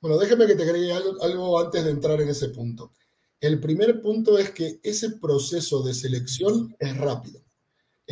Bueno, 0.00 0.18
déjeme 0.18 0.48
que 0.48 0.56
te 0.56 0.64
agregue 0.64 0.92
algo, 0.92 1.22
algo 1.22 1.60
antes 1.60 1.84
de 1.84 1.90
entrar 1.92 2.20
en 2.20 2.28
ese 2.28 2.48
punto. 2.48 2.90
El 3.40 3.60
primer 3.60 4.00
punto 4.02 4.36
es 4.38 4.50
que 4.50 4.80
ese 4.82 5.10
proceso 5.10 5.82
de 5.82 5.94
selección 5.94 6.74
es 6.80 6.96
rápido 6.96 7.41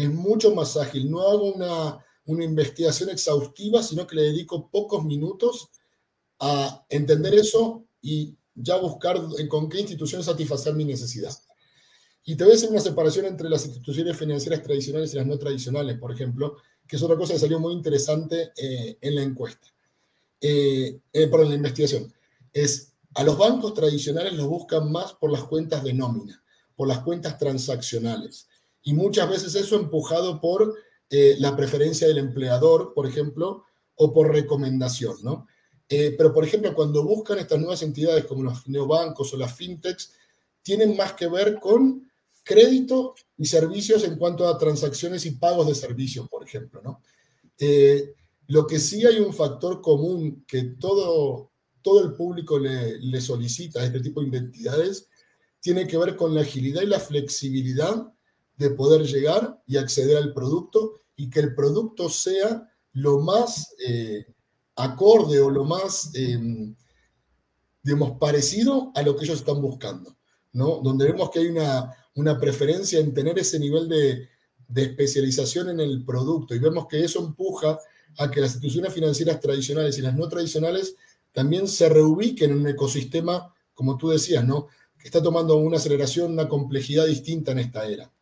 es 0.04 0.12
mucho 0.12 0.54
más 0.54 0.76
ágil. 0.76 1.11
No 1.11 1.23
hago 1.23 1.52
una, 1.52 2.04
una 2.26 2.45
investigación 2.45 3.11
exhaustiva, 3.11 3.83
sino 3.83 4.07
que 4.07 4.16
le 4.16 4.23
dedico 4.23 4.71
pocos 4.71 5.04
minutos 5.04 5.71
a 6.38 6.85
entender 6.88 7.35
eso 7.35 7.85
y 8.00 8.37
ya 8.54 8.76
buscar 8.76 9.21
con 9.49 9.69
qué 9.69 9.80
institución 9.80 10.23
satisfacer 10.23 10.75
mi 10.75 10.85
necesidad. 10.85 11.33
Y 12.25 12.37
te 12.37 12.45
voy 12.45 12.52
a 12.52 12.57
hacer 12.57 12.71
una 12.71 12.80
separación 12.80 13.26
entre 13.26 13.49
las 13.49 13.64
instituciones 13.66 14.16
financieras 14.16 14.62
tradicionales 14.62 15.12
y 15.12 15.16
las 15.16 15.26
no 15.26 15.38
tradicionales, 15.38 15.99
por 15.99 16.12
ejemplo, 16.12 16.57
que 16.87 16.97
es 16.97 17.02
otra 17.02 17.16
cosa 17.16 17.35
que 17.35 17.38
salió 17.38 17.59
muy 17.59 17.73
interesante 17.73 18.52
eh, 18.57 18.99
en 19.00 19.14
la 19.14 19.23
encuesta, 19.23 19.69
eh, 20.40 21.00
eh, 21.12 21.26
perdón, 21.28 21.47
en 21.47 21.50
la 21.50 21.57
investigación. 21.57 22.12
Es 22.52 22.92
a 23.14 23.25
los 23.25 23.38
bancos 23.38 23.75
tradicionales 23.75 24.35
los 24.35 24.47
buscan 24.47 24.90
más 24.90 25.14
por 25.14 25.30
las 25.33 25.45
cuentas 25.45 25.83
de 25.83 25.95
nómina, 25.95 26.42
por 26.76 26.88
las 26.88 27.00
cuentas 27.00 27.38
transaccionales. 27.38 28.49
Y 28.82 28.94
muchas 28.94 29.28
veces 29.28 29.54
eso 29.54 29.76
empujado 29.76 30.40
por 30.40 30.75
eh, 31.08 31.37
la 31.38 31.56
preferencia 31.56 32.06
del 32.06 32.18
empleador, 32.18 32.92
por 32.94 33.06
ejemplo, 33.06 33.64
o 33.96 34.12
por 34.12 34.32
recomendación, 34.32 35.16
¿no? 35.22 35.46
Eh, 35.88 36.14
pero, 36.16 36.32
por 36.32 36.44
ejemplo, 36.44 36.72
cuando 36.72 37.02
buscan 37.02 37.38
estas 37.38 37.58
nuevas 37.58 37.82
entidades 37.82 38.25
como 38.25 38.44
los 38.44 38.66
neobancos 38.68 39.34
o 39.34 39.37
las 39.37 39.54
fintechs, 39.54 40.12
tienen 40.62 40.96
más 40.96 41.14
que 41.14 41.26
ver 41.26 41.58
con 41.58 42.08
crédito 42.44 43.14
y 43.37 43.46
servicios 43.46 44.04
en 44.04 44.16
cuanto 44.16 44.46
a 44.46 44.56
transacciones 44.56 45.26
y 45.26 45.32
pagos 45.32 45.66
de 45.66 45.75
servicios, 45.75 46.28
por 46.28 46.44
ejemplo, 46.44 46.80
¿no? 46.82 47.02
Eh, 47.58 48.14
lo 48.46 48.66
que 48.66 48.78
sí 48.78 49.04
hay 49.04 49.18
un 49.18 49.34
factor 49.34 49.80
común 49.80 50.44
que 50.46 50.62
todo, 50.78 51.50
todo 51.82 52.04
el 52.04 52.14
público 52.14 52.58
le, 52.58 52.99
le 52.99 53.20
solicita 53.20 53.80
a 53.80 53.84
este 53.84 54.00
tipo 54.00 54.22
de 54.22 54.38
entidades 54.38 55.08
tiene 55.60 55.87
que 55.87 55.99
ver 55.99 56.16
con 56.16 56.34
la 56.34 56.40
agilidad 56.40 56.82
y 56.82 56.87
la 56.87 57.00
flexibilidad 57.00 58.12
de 58.60 58.68
poder 58.68 59.06
llegar 59.06 59.58
y 59.66 59.78
acceder 59.78 60.18
al 60.18 60.34
producto 60.34 61.00
y 61.16 61.30
que 61.30 61.40
el 61.40 61.54
producto 61.54 62.10
sea 62.10 62.70
lo 62.92 63.20
más 63.20 63.74
eh, 63.88 64.26
acorde 64.76 65.40
o 65.40 65.48
lo 65.48 65.64
más, 65.64 66.10
em, 66.14 66.76
digamos, 67.82 68.18
parecido 68.18 68.92
a 68.94 69.00
lo 69.00 69.16
que 69.16 69.24
ellos 69.24 69.38
están 69.38 69.62
buscando, 69.62 70.14
¿no? 70.52 70.82
Donde 70.84 71.06
vemos 71.06 71.30
que 71.30 71.38
hay 71.38 71.46
una, 71.46 71.90
una 72.16 72.38
preferencia 72.38 73.00
en 73.00 73.14
tener 73.14 73.38
ese 73.38 73.58
nivel 73.58 73.88
de, 73.88 74.28
de 74.68 74.82
especialización 74.82 75.70
en 75.70 75.80
el 75.80 76.04
producto 76.04 76.54
y 76.54 76.58
vemos 76.58 76.86
que 76.86 77.02
eso 77.02 77.20
empuja 77.20 77.78
a 78.18 78.30
que 78.30 78.42
las 78.42 78.50
instituciones 78.50 78.92
financieras 78.92 79.40
tradicionales 79.40 79.96
y 79.96 80.02
las 80.02 80.14
no 80.14 80.28
tradicionales 80.28 80.96
también 81.32 81.66
se 81.66 81.88
reubiquen 81.88 82.50
en 82.50 82.58
un 82.58 82.68
ecosistema, 82.68 83.54
como 83.72 83.96
tú 83.96 84.10
decías, 84.10 84.44
¿no? 84.44 84.66
Que 84.98 85.06
está 85.08 85.22
tomando 85.22 85.56
una 85.56 85.78
aceleración, 85.78 86.32
una 86.32 86.46
complejidad 86.46 87.06
distinta 87.06 87.52
en 87.52 87.60
esta 87.60 87.88
era. 87.88 88.12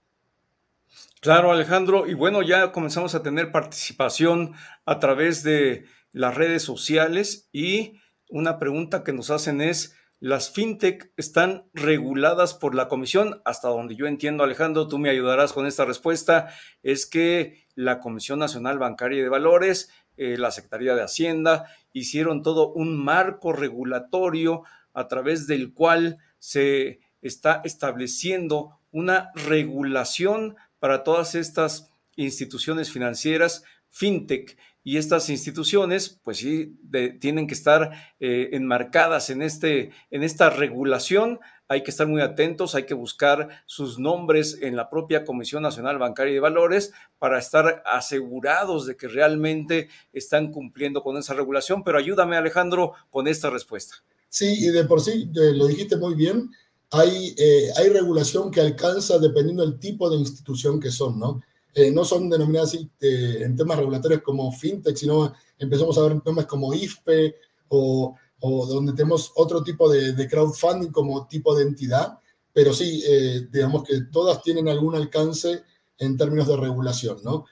Claro, 1.21 1.51
Alejandro. 1.51 2.07
Y 2.07 2.15
bueno, 2.15 2.43
ya 2.43 2.71
comenzamos 2.71 3.15
a 3.15 3.23
tener 3.23 3.51
participación 3.51 4.55
a 4.87 5.01
través 5.01 5.43
de 5.43 5.85
las 6.13 6.37
redes 6.37 6.63
sociales 6.63 7.49
y 7.53 7.95
una 8.29 8.59
pregunta 8.61 9.03
que 9.03 9.13
nos 9.13 9.31
hacen 9.31 9.61
es, 9.61 9.97
¿las 10.21 10.51
fintech 10.51 11.13
están 11.17 11.65
reguladas 11.75 12.55
por 12.55 12.77
la 12.77 12.87
comisión? 12.87 13.43
Hasta 13.45 13.69
donde 13.69 13.97
yo 13.97 14.07
entiendo, 14.07 14.45
Alejandro, 14.45 14.87
tú 14.87 14.99
me 14.99 15.11
ayudarás 15.11 15.53
con 15.53 15.67
esta 15.67 15.85
respuesta, 15.85 16.51
es 16.85 17.05
que 17.05 17.67
la 17.75 17.99
Comisión 17.99 18.39
Nacional 18.39 18.79
Bancaria 18.79 19.23
de 19.23 19.29
Valores, 19.29 19.91
eh, 20.17 20.37
la 20.39 20.53
Secretaría 20.53 20.95
de 20.95 21.03
Hacienda, 21.03 21.67
hicieron 21.93 22.43
todo 22.43 22.73
un 22.73 22.97
marco 22.97 23.53
regulatorio 23.53 24.63
a 24.93 25.09
través 25.09 25.49
del 25.49 25.73
cual 25.73 26.19
se 26.39 27.01
está 27.23 27.61
estableciendo 27.65 28.79
una 28.91 29.31
regulación 29.35 30.57
para 30.79 31.05
todas 31.05 31.35
estas 31.35 31.91
instituciones 32.17 32.91
financieras, 32.91 33.65
fintech, 33.89 34.57
y 34.89 34.97
estas 34.97 35.29
instituciones, 35.29 36.19
pues 36.23 36.39
sí, 36.39 36.79
tienen 37.21 37.47
que 37.47 37.53
estar 37.53 37.91
eh, 38.21 38.49
enmarcadas 38.53 39.29
en, 39.29 39.43
este, 39.43 39.91
en 40.11 40.23
esta 40.23 40.49
regulación. 40.49 41.41
Hay 41.69 41.83
que 41.83 41.91
estar 41.91 42.07
muy 42.07 42.23
atentos, 42.23 42.75
hay 42.75 42.87
que 42.87 42.95
buscar 42.95 43.51
sus 43.67 43.99
nombres 43.99 44.59
en 44.63 44.77
la 44.77 44.89
propia 44.89 45.27
Comisión 45.27 45.63
Nacional 45.63 45.99
Bancaria 45.99 46.33
de 46.33 46.41
Valores 46.41 46.95
para 47.19 47.39
estar 47.39 47.83
asegurados 47.85 48.87
de 48.87 48.97
que 48.97 49.09
realmente 49.09 49.91
están 50.15 50.51
cumpliendo 50.51 51.03
con 51.03 51.19
esa 51.19 51.35
regulación. 51.35 51.85
Pero 51.85 51.99
ayúdame, 51.99 52.39
Alejandro, 52.39 52.95
con 53.11 53.29
esta 53.29 53.51
respuesta. 53.51 53.97
Sí, 54.31 54.55
y 54.59 54.71
de 54.71 54.85
por 54.85 55.03
sí, 55.03 55.31
lo 55.35 55.67
dijiste 55.67 55.99
muy 55.99 56.15
bien 56.15 56.51
hay, 56.91 57.35
eh, 57.37 57.71
hay 57.77 57.89
regulación 57.91 58.51
que 58.51 58.61
alcanza 58.61 59.19
dependiendo 59.19 59.63
del 59.65 59.79
tipo 59.79 60.09
de 60.09 60.17
institución 60.17 60.81
que 60.81 60.91
son, 60.91 61.19
¿no? 61.19 61.43
Eh, 61.75 61.91
no 61.91 62.05
son 62.05 62.31
denominadas 62.31 62.71
así 62.71 62.91
eh, 63.01 63.41
en 63.43 63.55
temas 63.55 63.79
regulatorios 63.79 64.23
como 64.23 64.51
fintech, 64.51 64.97
sino 64.97 65.33
empezamos 65.59 65.99
a 65.99 66.03
ver 66.03 66.21
temas 66.23 66.47
como 66.47 66.73
IFPE 66.73 67.37
o, 67.69 68.17
o 68.41 68.67
donde 68.67 68.95
tenemos 68.95 69.33
otro 69.37 69.63
tipo 69.63 69.89
de, 69.91 70.13
de, 70.13 70.29
crowdfunding 70.29 70.91
como 70.91 71.27
tipo 71.29 71.55
de 71.55 71.65
entidad, 71.65 72.19
pero 72.53 72.73
sí, 72.73 73.05
digamos 73.53 73.85
que 73.85 74.01
todas 74.11 74.43
tienen 74.43 74.69
algún 74.69 74.97
alcance 74.97 75.63
en 75.99 76.17
términos 76.17 76.49
de 76.49 76.57
regulación, 76.57 77.19
¿no? 77.23 77.45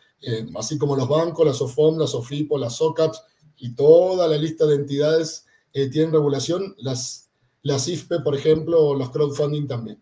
así 0.58 0.78
como 0.78 0.96
los 0.96 1.08
bancos, 1.08 1.46
las 1.46 1.60
OFOM, 1.60 1.98
las 1.98 2.14
OFIPO, 2.14 2.58
las 2.58 2.80
OCAPs 2.80 3.22
y 3.58 3.74
toda 3.74 4.26
la 4.26 4.36
lista 4.36 4.66
de 4.66 4.76
entidades 4.76 5.44
tienen 5.72 6.10
regulación, 6.10 6.74
las 6.78 7.25
las 7.66 7.88
IFPE, 7.88 8.20
por 8.20 8.36
ejemplo, 8.36 8.80
o 8.80 8.94
los 8.94 9.10
crowdfunding 9.10 9.66
también. 9.66 10.00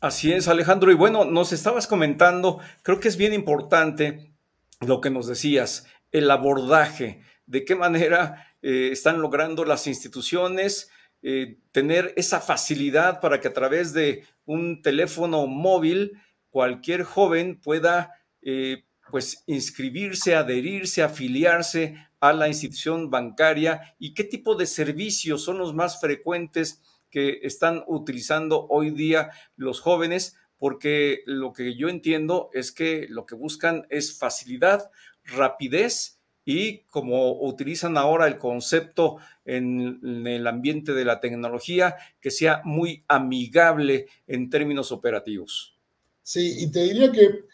Así 0.00 0.32
es, 0.32 0.48
Alejandro. 0.48 0.92
Y 0.92 0.94
bueno, 0.94 1.24
nos 1.24 1.52
estabas 1.52 1.86
comentando, 1.86 2.58
creo 2.82 3.00
que 3.00 3.08
es 3.08 3.16
bien 3.16 3.32
importante 3.32 4.34
lo 4.80 5.00
que 5.00 5.10
nos 5.10 5.26
decías, 5.26 5.86
el 6.10 6.30
abordaje, 6.30 7.22
de 7.46 7.64
qué 7.64 7.74
manera 7.74 8.54
eh, 8.60 8.90
están 8.92 9.22
logrando 9.22 9.64
las 9.64 9.86
instituciones 9.86 10.90
eh, 11.22 11.58
tener 11.70 12.12
esa 12.16 12.40
facilidad 12.40 13.20
para 13.20 13.40
que 13.40 13.48
a 13.48 13.54
través 13.54 13.92
de 13.92 14.24
un 14.44 14.82
teléfono 14.82 15.46
móvil 15.46 16.20
cualquier 16.50 17.04
joven 17.04 17.60
pueda 17.60 18.12
eh, 18.42 18.84
pues 19.10 19.44
inscribirse, 19.46 20.34
adherirse, 20.34 21.02
afiliarse 21.02 22.08
a 22.22 22.32
la 22.32 22.46
institución 22.46 23.10
bancaria 23.10 23.96
y 23.98 24.14
qué 24.14 24.22
tipo 24.22 24.54
de 24.54 24.66
servicios 24.66 25.42
son 25.42 25.58
los 25.58 25.74
más 25.74 26.00
frecuentes 26.00 26.80
que 27.10 27.40
están 27.42 27.82
utilizando 27.88 28.68
hoy 28.68 28.90
día 28.90 29.30
los 29.56 29.80
jóvenes, 29.80 30.36
porque 30.56 31.22
lo 31.26 31.52
que 31.52 31.74
yo 31.74 31.88
entiendo 31.88 32.48
es 32.52 32.70
que 32.70 33.06
lo 33.08 33.26
que 33.26 33.34
buscan 33.34 33.88
es 33.90 34.16
facilidad, 34.16 34.88
rapidez 35.24 36.20
y 36.44 36.84
como 36.84 37.42
utilizan 37.42 37.98
ahora 37.98 38.28
el 38.28 38.38
concepto 38.38 39.16
en, 39.44 39.98
el 40.24 40.46
ambiente 40.46 40.92
de 40.92 41.04
la 41.04 41.18
tecnología, 41.18 41.96
que 42.20 42.30
sea 42.30 42.62
muy 42.64 43.02
amigable 43.08 44.06
en 44.28 44.48
términos 44.48 44.92
operativos. 44.92 45.76
Sí, 46.22 46.54
y 46.60 46.70
te 46.70 46.84
diría 46.84 47.10
que 47.10 47.46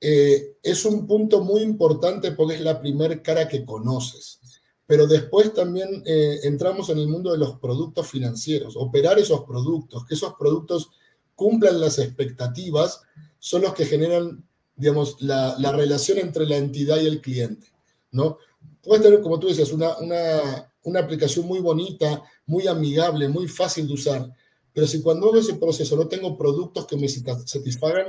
eh, 0.00 0.56
es 0.62 0.84
un 0.84 1.06
punto 1.06 1.42
muy 1.42 1.62
importante 1.62 2.32
porque 2.32 2.54
es 2.54 2.60
la 2.60 2.80
primera 2.80 3.20
cara 3.22 3.48
que 3.48 3.64
conoces. 3.64 4.38
Pero 4.86 5.06
después 5.06 5.52
también 5.52 6.02
eh, 6.06 6.40
entramos 6.44 6.88
en 6.88 6.98
el 6.98 7.08
mundo 7.08 7.32
de 7.32 7.38
los 7.38 7.58
productos 7.58 8.08
financieros, 8.08 8.74
operar 8.76 9.18
esos 9.18 9.44
productos, 9.44 10.06
que 10.06 10.14
esos 10.14 10.34
productos 10.38 10.90
cumplan 11.34 11.80
las 11.80 11.98
expectativas, 11.98 13.02
son 13.38 13.62
los 13.62 13.74
que 13.74 13.86
generan, 13.86 14.44
digamos, 14.76 15.20
la, 15.20 15.56
la 15.58 15.72
relación 15.72 16.18
entre 16.18 16.46
la 16.46 16.56
entidad 16.56 17.00
y 17.00 17.06
el 17.06 17.20
cliente, 17.20 17.68
¿no? 18.12 18.38
Puedes 18.82 19.04
tener, 19.04 19.20
como 19.20 19.38
tú 19.38 19.48
decías, 19.48 19.72
una, 19.72 19.96
una, 19.98 20.72
una 20.84 21.00
aplicación 21.00 21.46
muy 21.46 21.60
bonita, 21.60 22.22
muy 22.46 22.66
amigable, 22.66 23.28
muy 23.28 23.46
fácil 23.46 23.86
de 23.86 23.94
usar, 23.94 24.34
pero 24.72 24.86
si 24.86 25.02
cuando 25.02 25.26
hago 25.26 25.38
ese 25.38 25.54
proceso 25.54 25.96
no 25.96 26.08
tengo 26.08 26.36
productos 26.36 26.86
que 26.86 26.96
me 26.96 27.08
satisfagan, 27.08 28.06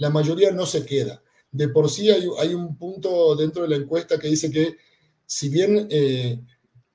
la 0.00 0.08
mayoría 0.08 0.50
no 0.50 0.64
se 0.64 0.86
queda. 0.86 1.22
De 1.52 1.68
por 1.68 1.90
sí 1.90 2.08
hay, 2.08 2.54
un 2.54 2.76
punto 2.78 3.36
dentro 3.36 3.62
de 3.62 3.68
la 3.68 3.76
encuesta 3.76 4.18
que 4.18 4.28
dice 4.28 4.50
que 4.50 4.78
si 5.26 5.50
bien 5.50 5.88
eh, 5.90 6.40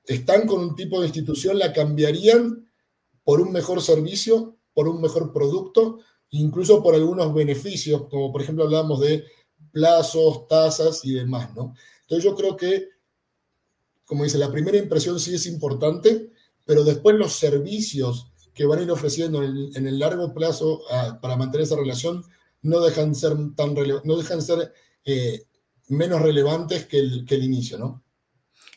están 0.04 0.46
con 0.46 0.60
un 0.60 0.74
tipo 0.74 1.00
de 1.00 1.06
institución, 1.06 1.56
la 1.56 1.72
cambiarían 1.72 2.68
por 3.22 3.40
un 3.40 3.52
mejor 3.52 3.80
servicio, 3.80 4.56
por 4.74 4.88
un 4.88 5.00
mejor 5.00 5.32
producto, 5.32 6.00
incluso 6.30 6.82
por 6.82 6.96
algunos 6.96 7.32
beneficios, 7.32 8.08
como 8.10 8.32
por 8.32 8.42
ejemplo 8.42 8.64
hablábamos 8.64 9.00
de 9.00 9.24
plazos, 9.70 10.48
tasas 10.48 11.04
y 11.04 11.12
demás, 11.12 11.54
¿no? 11.54 11.74
Entonces 12.00 12.24
yo 12.24 12.34
creo 12.34 12.56
que, 12.56 12.88
como 14.04 14.24
dice, 14.24 14.36
la 14.36 14.50
primera 14.50 14.78
impresión 14.78 15.20
sí 15.20 15.32
es 15.32 15.46
importante, 15.46 16.32
pero 16.64 16.82
después 16.82 17.14
los 17.14 17.34
servicios 17.34 18.32
que 18.52 18.66
van 18.66 18.80
a 18.80 18.82
ir 18.82 18.90
ofreciendo 18.90 19.44
en 19.44 19.86
el, 19.86 19.98
largo 19.98 20.34
plazo 20.34 20.82
ah, 20.90 21.20
para 21.22 21.36
mantener 21.36 21.66
esa 21.66 21.76
relación 21.76 22.24
no 22.66 22.80
dejan 22.80 23.14
ser 23.14 23.32
tan 23.56 23.74
no 24.04 24.16
dejan 24.16 24.42
ser 24.42 24.72
eh, 25.04 25.42
menos 25.88 26.20
relevantes 26.20 26.86
que 26.86 26.98
el, 26.98 27.24
que 27.26 27.36
el 27.36 27.44
inicio, 27.44 27.78
¿no? 27.78 28.02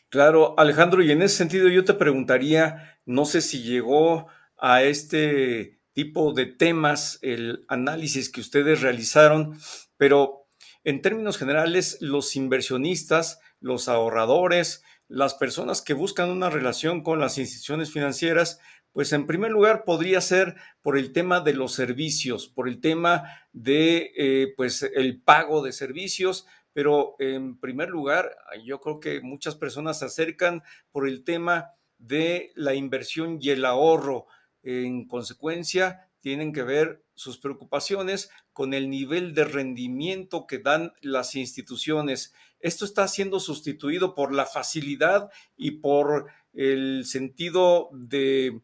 Claro, 0.08 0.58
Alejandro, 0.58 1.02
y 1.02 1.12
en 1.12 1.22
ese 1.22 1.36
sentido 1.36 1.68
yo 1.68 1.84
te 1.84 1.94
preguntaría, 1.94 2.98
no 3.04 3.24
sé 3.24 3.40
si 3.40 3.62
llegó 3.62 4.26
a 4.56 4.82
este 4.82 5.80
tipo 5.92 6.32
de 6.32 6.46
temas 6.46 7.18
el 7.22 7.64
análisis 7.68 8.28
que 8.28 8.40
ustedes 8.40 8.80
realizaron, 8.80 9.58
pero 9.96 10.48
en 10.82 11.02
términos 11.02 11.38
generales, 11.38 11.98
los 12.00 12.36
inversionistas, 12.36 13.38
los 13.60 13.88
ahorradores, 13.88 14.82
las 15.08 15.34
personas 15.34 15.82
que 15.82 15.94
buscan 15.94 16.30
una 16.30 16.50
relación 16.50 17.02
con 17.02 17.20
las 17.20 17.38
instituciones 17.38 17.92
financieras, 17.92 18.58
pues 18.92 19.12
en 19.12 19.26
primer 19.26 19.50
lugar 19.50 19.84
podría 19.84 20.20
ser 20.20 20.56
por 20.82 20.98
el 20.98 21.12
tema 21.12 21.40
de 21.40 21.54
los 21.54 21.72
servicios, 21.72 22.48
por 22.48 22.68
el 22.68 22.80
tema 22.80 23.24
de 23.52 24.12
eh, 24.16 24.54
pues 24.56 24.82
el 24.82 25.20
pago 25.20 25.62
de 25.62 25.72
servicios, 25.72 26.46
pero 26.72 27.16
en 27.18 27.58
primer 27.58 27.88
lugar 27.88 28.36
yo 28.64 28.80
creo 28.80 29.00
que 29.00 29.20
muchas 29.20 29.54
personas 29.54 29.98
se 29.98 30.06
acercan 30.06 30.62
por 30.92 31.06
el 31.06 31.24
tema 31.24 31.70
de 31.98 32.52
la 32.54 32.74
inversión 32.74 33.38
y 33.40 33.50
el 33.50 33.64
ahorro. 33.64 34.26
En 34.62 35.06
consecuencia, 35.06 36.10
tienen 36.20 36.52
que 36.52 36.62
ver 36.62 37.02
sus 37.14 37.38
preocupaciones 37.38 38.30
con 38.52 38.74
el 38.74 38.90
nivel 38.90 39.34
de 39.34 39.44
rendimiento 39.44 40.46
que 40.46 40.58
dan 40.58 40.92
las 41.00 41.34
instituciones. 41.34 42.34
Esto 42.60 42.84
está 42.84 43.08
siendo 43.08 43.40
sustituido 43.40 44.14
por 44.14 44.34
la 44.34 44.46
facilidad 44.46 45.30
y 45.56 45.72
por 45.72 46.26
el 46.52 47.04
sentido 47.06 47.88
de 47.92 48.60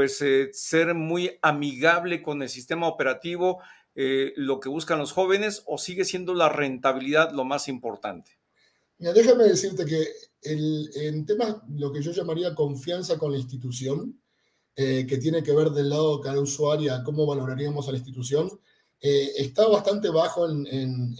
pues 0.00 0.22
eh, 0.22 0.48
ser 0.54 0.94
muy 0.94 1.38
amigable 1.42 2.22
con 2.22 2.40
el 2.40 2.48
sistema 2.48 2.88
operativo, 2.88 3.58
eh, 3.94 4.32
lo 4.34 4.58
que 4.58 4.70
buscan 4.70 4.98
los 4.98 5.12
jóvenes, 5.12 5.62
o 5.66 5.76
sigue 5.76 6.06
siendo 6.06 6.32
la 6.32 6.48
rentabilidad 6.48 7.32
lo 7.32 7.44
más 7.44 7.68
importante? 7.68 8.38
déjame 8.96 9.44
decirte 9.44 9.84
que 9.84 10.08
el, 10.40 10.88
en 10.94 11.26
temas, 11.26 11.56
lo 11.68 11.92
que 11.92 12.00
yo 12.00 12.12
llamaría 12.12 12.54
confianza 12.54 13.18
con 13.18 13.32
la 13.32 13.36
institución, 13.36 14.18
eh, 14.74 15.04
que 15.06 15.18
tiene 15.18 15.42
que 15.42 15.52
ver 15.52 15.68
del 15.68 15.90
lado 15.90 16.16
de 16.16 16.22
cada 16.22 16.40
usuario, 16.40 16.94
cómo 17.04 17.26
valoraríamos 17.26 17.86
a 17.86 17.90
la 17.90 17.98
institución, 17.98 18.50
está 19.00 19.68
bastante 19.68 20.08
bajo 20.08 20.48
en, 20.48 20.66
en, 20.66 21.14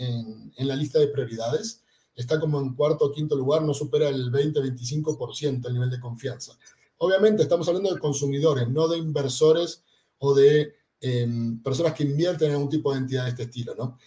en, 0.57 0.69
la 0.69 0.75
lista 0.75 0.99
de 0.99 1.09
prioridades. 1.09 1.83
Está 2.15 2.41
como 2.41 2.59
en 2.59 2.75
cuarto 2.75 3.05
o 3.05 3.13
quinto 3.13 3.37
lugar, 3.37 3.61
no 3.61 3.75
supera 3.75 4.09
el 4.09 4.33
20-25% 4.33 5.67
el 5.67 5.75
nivel 5.75 5.91
de 5.91 6.01
confianza. 6.01 6.57
Obviamente 7.03 7.43
estamos 7.43 7.67
hablando 7.67 7.95
de 7.95 7.99
consumidores, 7.99 8.69
no 8.69 8.87
de 8.87 8.99
inversores 8.99 9.83
o 10.19 10.35
de 10.35 10.75
em, 11.01 11.63
personas 11.63 11.95
que 11.95 12.05
invierten 12.05 12.49
en 12.49 12.57
algún 12.57 12.69
tipo 12.69 12.93
de 12.93 12.99
entidad 12.99 13.25
de 13.25 13.31
este 13.31 13.43
estilo, 13.45 13.75
¿no? 13.75 13.99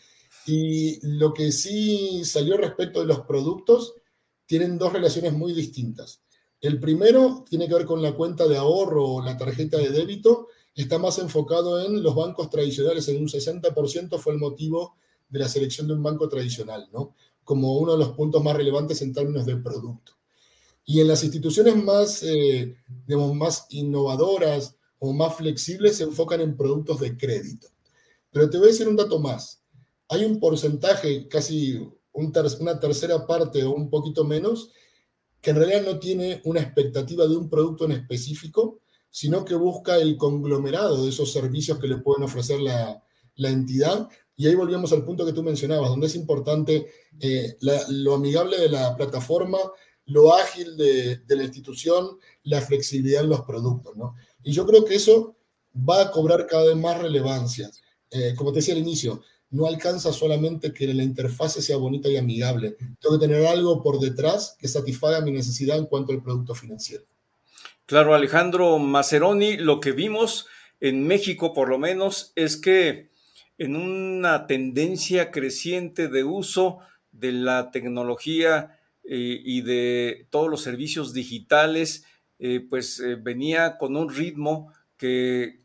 Y 0.45 0.99
lo 1.17 1.33
que 1.33 1.51
sí 1.51 2.23
salió 2.23 2.55
respecto 2.55 2.99
de 2.99 3.07
los 3.07 3.21
productos, 3.21 3.95
tienen 4.45 4.77
dos 4.77 4.93
relaciones 4.93 5.33
muy 5.33 5.53
distintas. 5.53 6.21
El 6.61 6.79
primero 6.79 7.43
tiene 7.49 7.67
que 7.67 7.73
ver 7.73 7.85
con 7.87 7.99
la 7.99 8.13
cuenta 8.13 8.47
de 8.47 8.57
ahorro 8.57 9.07
o 9.07 9.23
la 9.23 9.37
tarjeta 9.37 9.77
de 9.79 9.89
débito, 9.89 10.49
está 10.75 10.99
más 10.99 11.17
enfocado 11.17 11.83
en 11.83 12.03
los 12.03 12.13
bancos 12.13 12.51
tradicionales, 12.51 13.07
en 13.07 13.17
un 13.17 13.27
60% 13.27 14.19
fue 14.19 14.33
el 14.33 14.39
motivo 14.39 14.97
de 15.29 15.39
la 15.39 15.49
selección 15.49 15.87
de 15.87 15.95
un 15.95 16.03
banco 16.03 16.29
tradicional, 16.29 16.87
¿no? 16.93 17.15
Como 17.43 17.75
uno 17.79 17.93
de 17.93 17.97
los 17.97 18.09
puntos 18.09 18.43
más 18.43 18.55
relevantes 18.55 19.01
en 19.01 19.13
términos 19.13 19.47
de 19.47 19.57
producto. 19.57 20.13
Y 20.85 20.99
en 20.99 21.07
las 21.07 21.23
instituciones 21.23 21.75
más, 21.75 22.23
eh, 22.23 22.75
más 23.07 23.67
innovadoras 23.69 24.75
o 24.99 25.13
más 25.13 25.35
flexibles 25.35 25.97
se 25.97 26.03
enfocan 26.03 26.41
en 26.41 26.57
productos 26.57 26.99
de 26.99 27.17
crédito. 27.17 27.67
Pero 28.31 28.49
te 28.49 28.57
voy 28.57 28.67
a 28.67 28.71
decir 28.71 28.87
un 28.87 28.95
dato 28.95 29.19
más. 29.19 29.63
Hay 30.09 30.25
un 30.25 30.39
porcentaje, 30.39 31.27
casi 31.27 31.79
una 32.13 32.79
tercera 32.79 33.25
parte 33.25 33.63
o 33.63 33.73
un 33.73 33.89
poquito 33.89 34.23
menos, 34.23 34.71
que 35.41 35.51
en 35.51 35.57
realidad 35.57 35.83
no 35.85 35.99
tiene 35.99 36.41
una 36.45 36.61
expectativa 36.61 37.27
de 37.27 37.35
un 37.35 37.49
producto 37.49 37.85
en 37.85 37.93
específico, 37.93 38.79
sino 39.09 39.45
que 39.45 39.55
busca 39.55 39.97
el 39.97 40.17
conglomerado 40.17 41.03
de 41.03 41.09
esos 41.09 41.31
servicios 41.31 41.79
que 41.79 41.87
le 41.87 41.97
pueden 41.97 42.23
ofrecer 42.23 42.59
la, 42.59 43.03
la 43.35 43.49
entidad. 43.49 44.07
Y 44.35 44.47
ahí 44.47 44.55
volvemos 44.55 44.91
al 44.93 45.05
punto 45.05 45.25
que 45.25 45.33
tú 45.33 45.43
mencionabas, 45.43 45.89
donde 45.89 46.07
es 46.07 46.15
importante 46.15 46.87
eh, 47.19 47.57
lo 47.89 48.15
amigable 48.15 48.57
de 48.57 48.69
la 48.69 48.95
plataforma, 48.95 49.59
lo 50.05 50.33
ágil 50.33 50.75
de, 50.77 51.21
la 51.27 51.43
institución, 51.43 52.17
la 52.43 52.61
flexibilidad 52.61 53.23
en 53.23 53.29
los 53.29 53.41
productos, 53.41 53.95
¿no? 53.95 54.15
Y 54.43 54.51
yo 54.51 54.65
creo 54.65 54.83
que 54.83 54.95
eso 54.95 55.35
va 55.77 56.01
a 56.01 56.11
cobrar 56.11 56.45
cada 56.47 56.65
vez 56.65 56.75
más 56.75 57.01
relevancia. 57.01 57.69
Eh, 58.11 58.33
como 58.35 58.51
te 58.51 58.59
decía 58.59 58.73
al 58.73 58.81
inicio, 58.81 59.21
no 59.49 59.65
alcanza 59.67 60.11
solamente 60.11 60.73
que 60.73 60.91
la 60.93 61.03
interfase 61.03 61.61
sea 61.61 61.77
bonita 61.77 62.09
y 62.09 62.17
amigable. 62.17 62.75
Tengo 62.99 63.19
que 63.19 63.27
tener 63.27 63.45
algo 63.45 63.81
por 63.81 63.99
detrás 63.99 64.55
que 64.59 64.67
satisfaga 64.67 65.21
mi 65.21 65.31
necesidad 65.31 65.77
en 65.77 65.85
cuanto 65.85 66.11
al 66.11 66.21
producto 66.21 66.55
financiero. 66.55 67.05
Claro, 67.85 68.15
Alejandro 68.15 68.79
Maceroni, 68.79 69.57
lo 69.57 69.79
que 69.79 69.91
vimos 69.91 70.47
en 70.79 71.05
México 71.05 71.53
por 71.53 71.69
lo 71.69 71.77
menos 71.77 72.33
es 72.35 72.57
que 72.57 73.09
en 73.57 73.75
una 73.75 74.47
tendencia 74.47 75.31
creciente 75.31 76.07
de 76.07 76.23
uso 76.23 76.79
de 77.11 77.31
la 77.31 77.71
tecnología 77.71 78.79
eh, 79.03 79.41
y 79.43 79.61
de 79.61 80.27
todos 80.29 80.49
los 80.49 80.61
servicios 80.61 81.13
digitales, 81.13 82.05
eh, 82.39 82.65
pues 82.69 82.99
eh, 82.99 83.15
venía 83.15 83.77
con 83.77 83.95
un 83.95 84.09
ritmo 84.09 84.71
que 84.97 85.61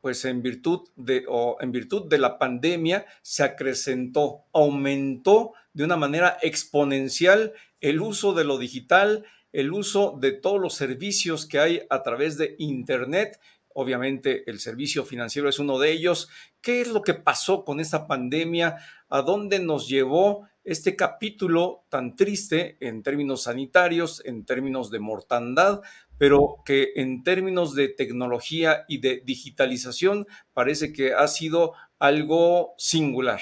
pues 0.00 0.24
en 0.24 0.42
virtud 0.42 0.88
de 0.96 1.24
o 1.28 1.56
en 1.60 1.72
virtud 1.72 2.08
de 2.08 2.18
la 2.18 2.38
pandemia 2.38 3.06
se 3.22 3.42
acrecentó, 3.42 4.44
aumentó 4.52 5.52
de 5.72 5.84
una 5.84 5.96
manera 5.96 6.38
exponencial 6.42 7.52
el 7.80 8.00
uso 8.00 8.32
de 8.32 8.44
lo 8.44 8.58
digital, 8.58 9.26
el 9.52 9.72
uso 9.72 10.16
de 10.20 10.32
todos 10.32 10.60
los 10.60 10.74
servicios 10.74 11.46
que 11.46 11.58
hay 11.58 11.82
a 11.90 12.02
través 12.02 12.38
de 12.38 12.56
internet. 12.58 13.40
Obviamente 13.74 14.48
el 14.50 14.60
servicio 14.60 15.04
financiero 15.04 15.48
es 15.48 15.58
uno 15.58 15.78
de 15.78 15.92
ellos. 15.92 16.28
¿Qué 16.60 16.80
es 16.80 16.88
lo 16.88 17.02
que 17.02 17.14
pasó 17.14 17.64
con 17.64 17.80
esta 17.80 18.06
pandemia? 18.06 18.76
¿A 19.08 19.22
dónde 19.22 19.58
nos 19.58 19.88
llevó 19.88 20.48
este 20.68 20.96
capítulo 20.96 21.84
tan 21.88 22.14
triste 22.14 22.76
en 22.80 23.02
términos 23.02 23.44
sanitarios, 23.44 24.22
en 24.24 24.44
términos 24.44 24.90
de 24.90 24.98
mortandad, 24.98 25.80
pero 26.18 26.56
que 26.64 26.92
en 26.96 27.22
términos 27.22 27.74
de 27.74 27.88
tecnología 27.88 28.84
y 28.86 28.98
de 28.98 29.22
digitalización 29.24 30.26
parece 30.52 30.92
que 30.92 31.14
ha 31.14 31.26
sido 31.26 31.72
algo 31.98 32.74
singular. 32.76 33.40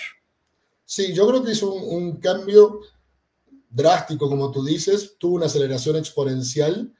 Sí, 0.85 1.13
yo 1.15 1.27
creo 1.27 1.43
que 1.43 1.51
es 1.53 1.63
un, 1.65 2.21
cambio 2.21 2.81
drástico, 3.71 4.29
como 4.29 4.53
tú 4.53 4.65
dices, 4.65 5.17
tuvo 5.19 5.35
una 5.35 5.47
aceleración 5.47 5.97
exponencial 5.97 6.95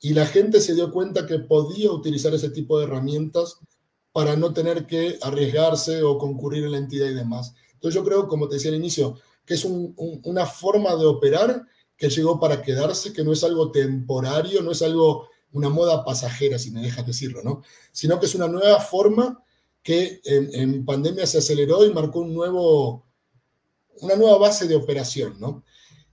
y 0.00 0.12
la 0.12 0.26
gente 0.26 0.60
se 0.60 0.74
dio 0.74 0.92
cuenta 0.92 1.26
que 1.26 1.38
podía 1.38 1.90
utilizar 1.90 2.34
ese 2.34 2.50
tipo 2.50 2.78
de 2.78 2.84
herramientas 2.84 3.58
para 4.12 4.36
no 4.36 4.52
tener 4.52 4.86
que 4.86 5.18
arriesgarse 5.22 6.02
o 6.02 6.18
concurrir 6.18 6.64
en 6.64 6.72
la 6.72 6.78
entidad 6.78 7.08
y 7.08 7.14
demás. 7.14 7.54
Entonces 7.72 7.94
yo 7.94 8.04
creo, 8.04 8.28
como 8.28 8.48
te 8.48 8.56
decía 8.56 8.70
al 8.70 8.76
inicio, 8.76 9.18
que 9.44 9.54
es 9.54 9.64
una 9.64 10.46
forma 10.46 10.94
de 10.96 11.06
operar 11.06 11.66
que 11.96 12.08
llegó 12.08 12.40
para 12.40 12.62
quedarse, 12.62 13.12
que 13.12 13.24
no 13.24 13.32
es 13.32 13.44
algo 13.44 13.70
temporario, 13.70 14.62
no 14.62 14.72
es 14.72 14.82
algo, 14.82 15.28
una 15.52 15.68
moda 15.68 16.04
pasajera, 16.04 16.58
si 16.58 16.70
me 16.70 16.82
dejas 16.82 17.06
decirlo, 17.06 17.42
¿no? 17.42 17.62
Sino 17.92 18.18
que 18.18 18.26
es 18.26 18.34
una 18.34 18.48
nueva 18.48 18.80
forma 18.80 19.42
que 19.82 20.20
en, 20.24 20.84
pandemia 20.84 21.26
se 21.26 21.38
aceleró 21.38 21.84
y 21.84 21.92
marcó 21.92 22.20
un 22.20 22.34
nuevo, 22.34 23.06
una 24.00 24.16
nueva 24.16 24.38
base 24.38 24.66
de 24.66 24.76
operación, 24.76 25.38
¿no? 25.40 25.64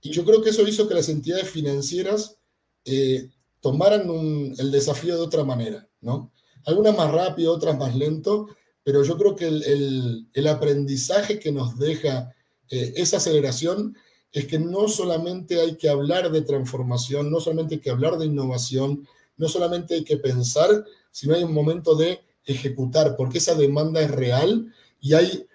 Y 0.02 0.12
yo 0.12 0.26
creo 0.26 0.42
que 0.42 0.50
eso 0.50 0.68
hizo 0.68 0.88
que 0.88 0.96
las 0.96 1.10
entidades 1.10 1.50
financieras 1.50 2.38
eh, 2.86 3.30
tomaran 3.60 4.10
el 4.58 4.72
desafío 4.72 5.16
de 5.16 5.22
otra 5.22 5.44
manera, 5.44 5.88
¿no? 6.02 6.32
Algunas 6.66 6.96
más 6.96 7.12
rápido, 7.12 7.54
otras 7.54 7.78
más 7.78 7.96
lento, 7.96 8.48
pero 8.84 9.04
yo 9.04 9.18
creo 9.18 9.36
que 9.36 9.48
el, 9.48 10.48
aprendizaje 10.48 11.40
que 11.40 11.52
nos 11.52 11.78
deja 11.78 12.34
eh, 12.70 12.94
esa 12.96 13.18
aceleración 13.18 13.96
es 14.32 14.46
que 14.46 14.60
no 14.60 14.88
solamente 14.88 15.60
hay 15.60 15.76
que 15.76 15.90
hablar 15.90 16.32
de 16.32 16.42
transformación, 16.42 17.32
no 17.32 17.40
solamente 17.40 17.76
hay 17.76 17.82
que 17.82 17.90
hablar 17.90 18.18
de 18.18 18.28
innovación, 18.28 19.08
no 19.38 19.48
solamente 19.48 19.96
hay 19.96 20.04
que 20.04 20.18
pensar, 20.18 20.86
sino 21.12 21.34
hay 21.34 21.44
un 21.44 21.54
momento 21.54 21.96
de 21.96 22.22
ejecutar, 22.46 23.16
porque 23.16 23.40
esa 23.40 23.56
demanda 23.56 24.02
es 24.02 24.12
real 24.12 24.72
y 25.02 25.14
hay, 25.14 25.48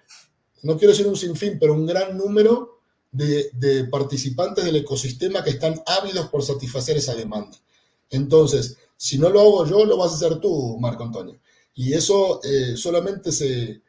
no 0.63 0.77
quiero 0.77 0.91
decir 0.91 1.07
un 1.07 1.15
sinfín, 1.15 1.57
pero 1.59 1.73
un 1.73 1.85
gran 1.85 2.17
número 2.17 2.81
de, 3.11 3.87
participantes 3.89 4.65
del 4.65 4.75
ecosistema 4.75 5.43
que 5.43 5.51
están 5.51 5.81
ávidos 5.85 6.27
por 6.27 6.43
satisfacer 6.43 6.97
esa 6.97 7.15
demanda. 7.15 7.57
Entonces, 8.09 8.77
si 8.97 9.17
no 9.17 9.29
lo 9.29 9.39
hago 9.39 9.65
yo, 9.65 9.85
lo 9.85 9.97
vas 9.97 10.11
a 10.11 10.15
hacer 10.15 10.39
tú, 10.39 10.77
Marco 10.79 11.03
Antonio. 11.03 11.39
Y 11.73 11.93
eso 11.93 12.41
eh, 12.43 12.75
solamente 12.75 13.31
se, 13.31 13.81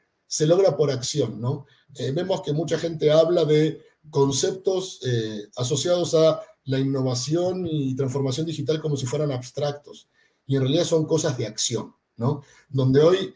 logra 0.46 0.76
por 0.76 0.90
acción, 0.90 1.40
¿no? 1.40 1.66
Eh, 1.94 2.10
vemos 2.12 2.42
que 2.42 2.52
mucha 2.52 2.78
gente 2.78 3.10
habla 3.10 3.44
de 3.44 3.80
conceptos 4.10 5.00
eh, 5.04 5.48
asociados 5.56 6.14
a 6.14 6.40
la 6.64 6.78
innovación 6.78 7.66
y 7.66 7.94
transformación 7.94 8.46
digital 8.46 8.80
como 8.80 8.96
si 8.96 9.06
fueran 9.06 9.32
abstractos. 9.32 10.08
Y 10.46 10.56
en 10.56 10.62
realidad 10.62 10.84
son 10.84 11.06
cosas 11.06 11.36
de 11.38 11.46
acción, 11.46 11.94
¿no? 12.16 12.42
Donde 12.68 13.00
hoy 13.00 13.34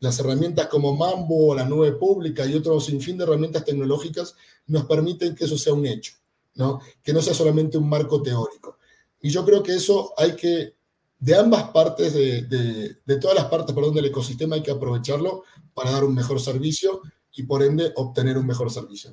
las 0.00 0.18
herramientas 0.18 0.68
como 0.68 0.96
Mambo, 0.96 1.54
la 1.54 1.64
nube 1.64 1.92
pública 1.92 2.46
y 2.46 2.54
otro 2.54 2.80
sinfín 2.80 3.18
de 3.18 3.24
herramientas 3.24 3.64
tecnológicas 3.64 4.34
nos 4.66 4.86
permiten 4.86 5.34
que 5.34 5.44
eso 5.44 5.58
sea 5.58 5.74
un 5.74 5.86
hecho, 5.86 6.14
¿no? 6.54 6.80
Que 7.02 7.12
no 7.12 7.20
sea 7.20 7.34
solamente 7.34 7.76
un 7.76 7.88
marco 7.88 8.22
teórico. 8.22 8.78
Y 9.20 9.30
yo 9.30 9.44
creo 9.44 9.62
que 9.62 9.74
eso 9.74 10.14
hay 10.16 10.34
que, 10.36 10.74
de 11.20 11.36
ambas 11.36 11.64
partes, 11.70 12.14
de, 12.14 12.42
de 13.04 13.16
todas 13.18 13.36
las 13.36 13.46
partes, 13.46 13.74
perdón, 13.74 13.94
del 13.94 14.06
ecosistema, 14.06 14.56
hay 14.56 14.62
que 14.62 14.70
aprovecharlo 14.70 15.44
para 15.74 15.92
dar 15.92 16.04
un 16.04 16.14
mejor 16.14 16.40
servicio 16.40 17.02
y 17.32 17.44
por 17.44 17.62
ende 17.62 17.92
obtener 17.94 18.36
un 18.38 18.46
mejor 18.46 18.70
servicio. 18.70 19.10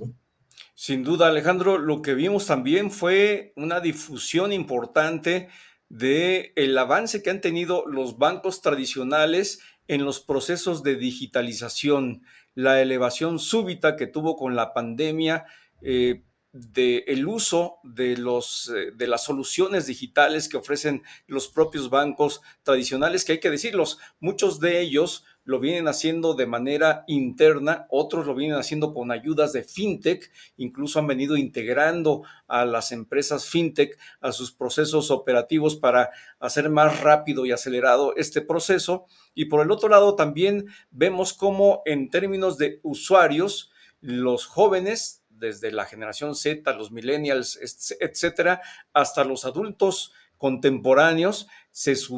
Sin 0.73 1.03
duda, 1.03 1.27
Alejandro, 1.27 1.77
lo 1.77 2.01
que 2.01 2.13
vimos 2.13 2.45
también 2.45 2.91
fue 2.91 3.51
una 3.55 3.79
difusión 3.79 4.53
importante 4.53 5.49
de 5.89 6.53
el 6.55 6.77
avance 6.77 7.23
que 7.23 7.29
han 7.29 7.41
tenido 7.41 7.85
los 7.87 8.17
bancos 8.17 8.61
tradicionales 8.61 9.59
en 9.87 10.03
los 10.05 10.19
procesos 10.19 10.83
de 10.83 10.95
digitalización, 10.95 12.23
la 12.55 12.81
elevación 12.81 13.39
súbita 13.39 13.95
que 13.95 14.07
tuvo 14.07 14.35
con 14.35 14.55
la 14.55 14.73
pandemia, 14.73 15.45
eh, 15.81 16.23
del 16.59 17.27
uso 17.27 17.77
de, 17.83 18.17
los, 18.17 18.71
eh, 18.75 18.91
de 18.95 19.07
las 19.07 19.23
soluciones 19.23 19.85
digitales 19.85 20.49
que 20.49 20.57
ofrecen 20.57 21.03
los 21.27 21.47
propios 21.47 21.89
bancos 21.89 22.41
tradicionales, 22.63 23.23
que 23.23 23.33
hay 23.33 23.39
que 23.39 23.49
decirlos, 23.49 23.99
muchos 24.19 24.59
de 24.59 24.81
ellos 24.81 25.23
lo 25.47 25.61
vienen 25.61 25.87
haciendo 25.87 26.33
de 26.33 26.45
manera 26.45 27.05
interna, 27.07 27.87
otros 27.89 28.25
lo 28.25 28.35
vienen 28.35 28.57
haciendo 28.57 28.93
con 28.93 29.11
ayudas 29.11 29.53
de 29.53 29.63
fintech, 29.63 30.29
incluso 30.57 30.99
han 30.99 31.07
venido 31.07 31.37
integrando 31.37 32.23
a 32.47 32.65
las 32.65 32.91
empresas 32.91 33.45
fintech 33.45 33.97
a 34.19 34.33
sus 34.33 34.51
procesos 34.51 35.09
operativos 35.09 35.77
para 35.77 36.11
hacer 36.39 36.69
más 36.69 36.99
rápido 36.99 37.45
y 37.45 37.53
acelerado 37.53 38.13
este 38.17 38.41
proceso. 38.41 39.05
Y 39.33 39.45
por 39.45 39.61
el 39.61 39.71
otro 39.71 39.87
lado 39.87 40.15
también 40.15 40.65
vemos 40.91 41.31
cómo 41.31 41.81
en 41.85 42.09
términos 42.09 42.57
de 42.57 42.81
usuarios, 42.83 43.71
los 44.01 44.45
jóvenes, 44.45 45.23
desde 45.37 45.71
la 45.71 45.85
generación 45.85 46.35
Z, 46.35 46.73
los 46.73 46.91
millennials, 46.91 47.59
etcétera, 47.99 48.61
hasta 48.93 49.23
los 49.23 49.45
adultos 49.45 50.13
contemporáneos, 50.37 51.47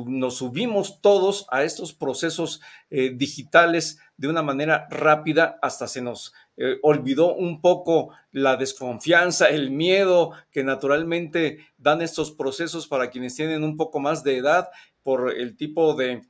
nos 0.05 0.38
subimos 0.38 1.01
todos 1.01 1.47
a 1.51 1.63
estos 1.63 1.93
procesos 1.93 2.62
eh, 2.89 3.12
digitales 3.15 3.99
de 4.17 4.27
una 4.27 4.41
manera 4.41 4.88
rápida, 4.89 5.58
hasta 5.62 5.88
se 5.88 6.01
nos 6.01 6.34
eh, 6.58 6.77
olvidó 6.82 7.36
un 7.36 7.62
poco 7.62 8.10
la 8.32 8.58
desconfianza, 8.58 9.47
el 9.47 9.71
miedo 9.71 10.32
que 10.51 10.63
naturalmente 10.63 11.67
dan 11.77 12.01
estos 12.01 12.32
procesos 12.32 12.88
para 12.88 13.10
quienes 13.10 13.36
tienen 13.36 13.63
un 13.63 13.77
poco 13.77 13.99
más 13.99 14.23
de 14.23 14.38
edad 14.38 14.69
por 15.03 15.34
el 15.36 15.55
tipo 15.55 15.93
de, 15.93 16.21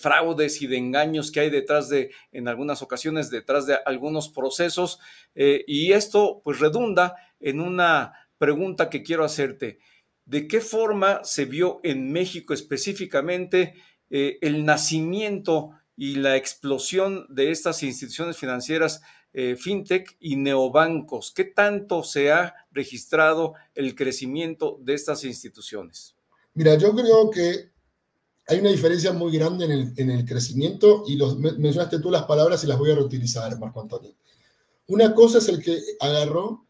fraudes 0.00 0.62
y 0.62 0.66
de 0.66 0.76
engaños 0.76 1.30
que 1.30 1.40
hay 1.40 1.50
detrás 1.50 1.88
de, 1.88 2.10
en 2.32 2.48
algunas 2.48 2.82
ocasiones, 2.82 3.30
detrás 3.30 3.66
de 3.66 3.76
algunos 3.84 4.28
procesos. 4.28 4.98
Eh, 5.34 5.64
y 5.66 5.92
esto 5.92 6.40
pues 6.42 6.60
redunda 6.60 7.14
en 7.40 7.60
una 7.60 8.12
pregunta 8.38 8.90
que 8.90 9.02
quiero 9.02 9.24
hacerte 9.24 9.78
de 10.26 10.48
qué 10.48 10.60
forma 10.60 11.24
se 11.24 11.46
vio 11.46 11.80
en 11.82 12.12
México 12.12 12.52
específicamente 12.52 13.74
eh, 14.10 14.38
el 14.42 14.64
nacimiento 14.64 15.70
y 15.96 16.16
la 16.16 16.36
explosión 16.36 17.26
de 17.30 17.50
estas 17.50 17.82
instituciones 17.82 18.36
financieras 18.36 19.00
eh, 19.32 19.56
fintech 19.56 20.16
y 20.20 20.36
neobancos. 20.36 21.32
¿Qué 21.32 21.44
tanto 21.44 22.02
se 22.02 22.32
ha 22.32 22.54
registrado 22.70 23.54
el 23.74 23.94
crecimiento 23.94 24.78
de 24.82 24.94
estas 24.94 25.24
instituciones? 25.24 26.16
Mira, 26.54 26.76
yo 26.76 26.94
creo 26.94 27.30
que 27.30 27.70
hay 28.48 28.60
una 28.60 28.70
diferencia 28.70 29.12
muy 29.12 29.36
grande 29.36 29.64
en 29.96 30.10
el, 30.10 30.24
crecimiento 30.24 31.02
y 31.06 31.16
mencionaste 31.16 31.98
tú 31.98 32.10
las 32.10 32.24
palabras 32.24 32.62
y 32.62 32.68
las 32.68 32.78
voy 32.78 32.92
a 32.92 32.94
reutilizar, 32.94 33.58
Marco 33.58 33.80
Antonio. 33.80 34.14
Una 34.86 35.14
cosa 35.14 35.38
es 35.38 35.48
el 35.48 35.60
que 35.60 35.80
agarró 35.98 36.64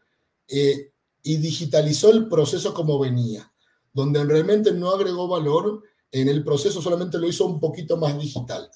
eh, 0.47 0.91
y 1.21 1.37
digitalizó 1.37 2.09
el 2.09 2.27
proceso 2.27 2.73
como 2.73 2.97
venía, 2.97 3.51
donde 3.93 4.23
realmente 4.23 4.71
no 4.71 4.89
agregó 4.89 5.27
valor 5.27 5.83
en 6.11 6.29
el 6.29 6.43
proceso, 6.43 6.81
solamente 6.81 7.19
lo 7.19 7.27
hizo 7.27 7.45
un 7.45 7.59
poquito 7.59 7.95
más 7.95 8.17
digital. 8.17 8.71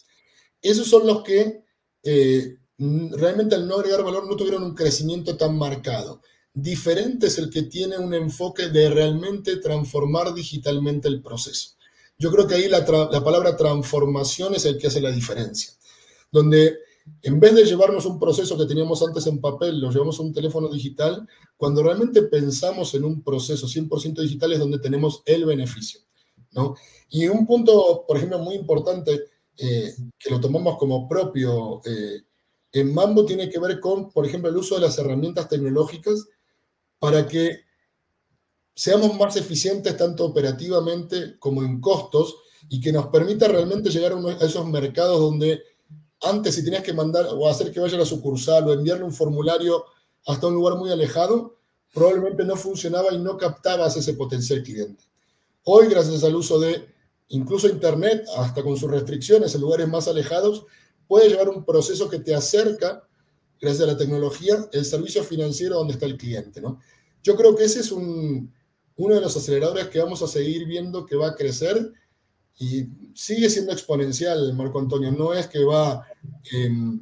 Esos 0.62 0.88
son 0.88 1.08
los 1.08 1.24
que 1.24 1.64
eh, 2.04 2.58
realmente 2.78 3.56
al 3.56 3.68
no 3.68 3.76
agregar 3.76 4.04
valor 4.04 4.28
no 4.28 4.36
tuvieron 4.36 4.64
un 4.64 4.76
crecimiento 4.76 5.38
tan 5.38 5.58
marcado. 5.58 6.22
Diferente 6.54 7.28
es 7.28 7.40
el 7.40 7.50
que 7.50 7.64
tiene 7.64 7.98
un 7.98 8.14
enfoque 8.14 8.68
de 8.70 8.90
realmente 8.92 9.58
transformar 9.58 10.36
digitalmente 10.36 11.08
el 11.08 11.22
proceso. 11.24 11.78
Yo 12.22 12.32
creo 12.32 12.46
que 12.46 12.54
ahí 12.54 12.70
la, 12.70 12.86
la 13.12 13.24
palabra 13.24 13.58
transformación 13.58 14.54
es 14.54 14.66
el 14.66 14.78
que 14.78 14.88
hace 14.88 15.02
la 15.02 15.12
diferencia, 15.12 15.74
donde 16.32 16.78
en 17.24 17.40
vez 17.40 17.56
de 17.56 17.66
llevarnos 17.66 18.06
un 18.06 18.20
proceso 18.20 18.56
que 18.56 18.68
teníamos 18.68 19.02
antes 19.02 19.26
en 19.26 19.42
papel, 19.42 19.82
lo 19.82 19.90
llevamos 19.90 20.20
a 20.20 20.22
un 20.22 20.32
teléfono 20.32 20.70
digital, 20.70 21.28
cuando 21.58 21.82
realmente 21.82 22.22
pensamos 22.22 22.94
en 22.94 23.06
un 23.06 23.24
proceso 23.24 23.66
100% 23.66 24.22
digital 24.22 24.54
es 24.54 24.60
donde 24.60 24.78
tenemos 24.78 25.24
el 25.26 25.46
beneficio. 25.46 26.02
¿no? 26.52 26.76
Y 27.10 27.28
un 27.28 27.48
punto, 27.48 28.06
por 28.08 28.18
ejemplo, 28.18 28.38
muy 28.38 28.54
importante, 28.54 29.20
eh, 29.58 29.92
que 30.20 30.30
lo 30.30 30.40
tomamos 30.40 30.78
como 30.78 31.08
propio 31.08 31.82
eh, 31.86 32.22
en 32.72 32.94
Mambo, 32.94 33.26
tiene 33.26 33.50
que 33.50 33.60
ver 33.60 33.80
con, 33.80 34.12
por 34.12 34.28
ejemplo, 34.28 34.52
el 34.52 34.58
uso 34.58 34.76
de 34.76 34.82
las 34.82 34.96
herramientas 35.00 35.50
tecnológicas 35.50 36.28
para 37.00 37.28
que 37.28 37.62
seamos 38.74 39.16
más 39.18 39.36
eficientes 39.36 39.96
tanto 39.98 40.26
operativamente 40.26 41.38
como 41.40 41.64
en 41.64 41.80
costos 41.80 42.36
y 42.70 42.80
que 42.80 42.92
nos 42.92 43.08
permita 43.08 43.48
realmente 43.48 43.90
llegar 43.90 44.14
a 44.14 44.46
esos 44.46 44.66
mercados 44.68 45.20
donde 45.20 45.62
antes, 46.22 46.56
si 46.56 46.64
tenías 46.64 46.84
que 46.84 46.94
mandar 46.94 47.28
o 47.32 47.50
hacer 47.50 47.72
que 47.72 47.80
vaya 47.80 47.96
a 47.96 48.00
la 48.00 48.06
sucursal 48.06 48.68
o 48.68 48.74
enviarle 48.74 49.04
un 49.04 49.14
formulario 49.14 49.86
hasta 50.28 50.48
un 50.48 50.54
lugar 50.54 50.78
muy 50.78 50.92
alejado, 50.92 51.58
probablemente 51.94 52.44
no 52.44 52.56
funcionaba 52.56 53.12
y 53.12 53.18
no 53.18 53.38
captabas 53.38 53.98
ese 53.98 54.14
potencial 54.14 54.62
cliente. 54.62 55.04
Hoy, 55.64 55.88
gracias 55.88 56.24
al 56.24 56.36
uso 56.36 56.60
de 56.60 56.92
incluso 57.30 57.68
Internet, 57.68 58.26
hasta 58.38 58.62
con 58.62 58.78
sus 58.78 58.92
restricciones 58.92 59.56
en 59.56 59.62
lugares 59.62 59.88
más 59.88 60.08
alejados, 60.08 60.66
puede 61.08 61.30
llevar 61.30 61.50
un 61.50 61.66
proceso 61.66 62.10
que 62.10 62.20
te 62.20 62.36
acerca, 62.36 63.08
gracias 63.60 63.84
a 63.84 63.92
la 63.92 63.98
tecnología, 63.98 64.68
el 64.72 64.86
servicio 64.86 65.24
financiero 65.24 65.76
donde 65.76 65.94
está 65.94 66.06
el 66.06 66.18
cliente. 66.18 66.62
¿no? 66.62 66.80
Yo 67.24 67.36
creo 67.36 67.56
que 67.56 67.64
ese 67.66 67.80
es 67.80 67.92
un, 67.92 68.54
uno 68.98 69.16
de 69.16 69.22
los 69.22 69.36
aceleradores 69.36 69.88
que 69.88 70.00
vamos 70.00 70.22
a 70.22 70.28
seguir 70.28 70.66
viendo 70.66 71.06
que 71.06 71.16
va 71.16 71.30
a 71.30 71.36
crecer 71.36 71.94
y 72.60 72.86
sigue 73.16 73.50
siendo 73.50 73.72
exponencial, 73.72 74.54
Marco 74.54 74.80
Antonio. 74.80 75.12
No 75.12 75.34
es 75.34 75.48
que 75.48 75.64
va 75.64 76.06
em, 76.52 77.02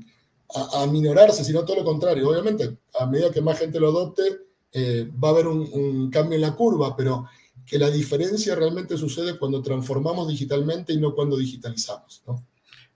a, 0.56 0.88
minorarse, 0.88 1.43
sino 1.43 1.65
todo 1.65 1.78
lo 1.78 1.84
contrario. 1.84 2.30
Obviamente, 2.30 2.78
a 2.97 3.06
medida 3.06 3.32
que 3.32 3.41
más 3.41 3.60
gente 3.60 3.80
lo 3.80 3.89
adopte, 3.89 4.23
eh, 4.71 5.10
va 5.21 5.30
a 5.30 5.32
haber 5.32 5.47
un, 5.47 6.10
cambio 6.10 6.36
en 6.36 6.41
la 6.41 6.56
curva, 6.56 6.95
pero 6.95 7.28
que 7.65 7.78
la 7.78 7.89
diferencia 7.89 8.56
realmente 8.56 8.97
sucede 8.97 9.38
cuando 9.38 9.62
transformamos 9.62 10.28
digitalmente 10.28 10.93
y 10.93 10.97
no 10.97 11.13
cuando 11.13 11.38
digitalizamos. 11.38 12.23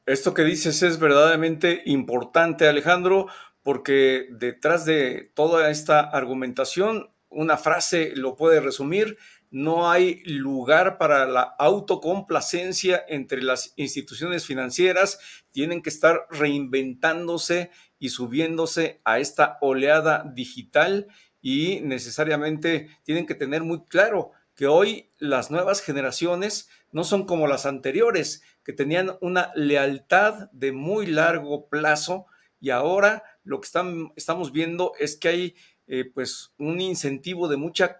Esto 0.05 0.33
que 0.33 0.43
dices 0.43 0.81
es 0.83 0.99
verdaderamente 0.99 1.81
importante, 1.85 2.67
Alejandro, 2.67 3.27
porque 3.61 4.27
detrás 4.31 4.85
de 4.85 5.31
toda 5.35 5.69
esta 5.69 5.99
argumentación, 5.99 7.12
una 7.33 7.57
frase 7.57 8.13
lo 8.15 8.35
puede 8.35 8.59
resumir, 8.59 9.17
no 9.51 9.91
hay 9.91 10.23
lugar 10.23 10.97
para 10.97 11.25
la 11.27 11.41
autocomplacencia 11.41 13.03
entre 13.07 13.43
las 13.43 13.73
instituciones 13.75 14.45
financieras, 14.45 15.19
tienen 15.51 15.81
que 15.81 15.89
estar 15.89 16.25
reinventándose 16.31 17.69
y 17.99 18.09
subiéndose 18.09 19.01
a 19.05 19.19
esta 19.19 19.57
oleada 19.61 20.23
digital 20.33 21.07
y 21.41 21.81
necesariamente 21.81 22.89
tienen 23.03 23.25
que 23.25 23.35
tener 23.35 23.63
muy 23.63 23.85
claro 23.85 24.31
que 24.55 24.67
hoy 24.67 25.11
las 25.17 25.51
nuevas 25.51 25.81
generaciones 25.81 26.69
no 26.91 27.03
son 27.03 27.25
como 27.25 27.47
las 27.47 27.65
anteriores, 27.65 28.43
que 28.63 28.73
tenían 28.73 29.17
una 29.21 29.51
lealtad 29.55 30.49
de 30.51 30.71
muy 30.71 31.05
largo 31.05 31.67
plazo 31.69 32.27
y 32.59 32.69
ahora 32.69 33.23
lo 33.43 33.59
que 33.59 33.65
están, 33.65 34.13
estamos 34.15 34.51
viendo 34.51 34.93
es 34.97 35.17
que 35.17 35.27
hay 35.27 35.55
eh, 35.87 36.05
pues 36.05 36.51
un 36.57 36.79
incentivo 36.79 37.47
de 37.47 37.57
mucha 37.57 37.97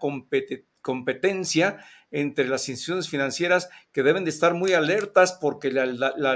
competencia 0.80 1.84
entre 2.10 2.46
las 2.46 2.68
instituciones 2.68 3.08
financieras 3.08 3.68
que 3.92 4.02
deben 4.02 4.24
de 4.24 4.30
estar 4.30 4.54
muy 4.54 4.72
alertas 4.72 5.36
porque 5.40 5.72
la, 5.72 5.84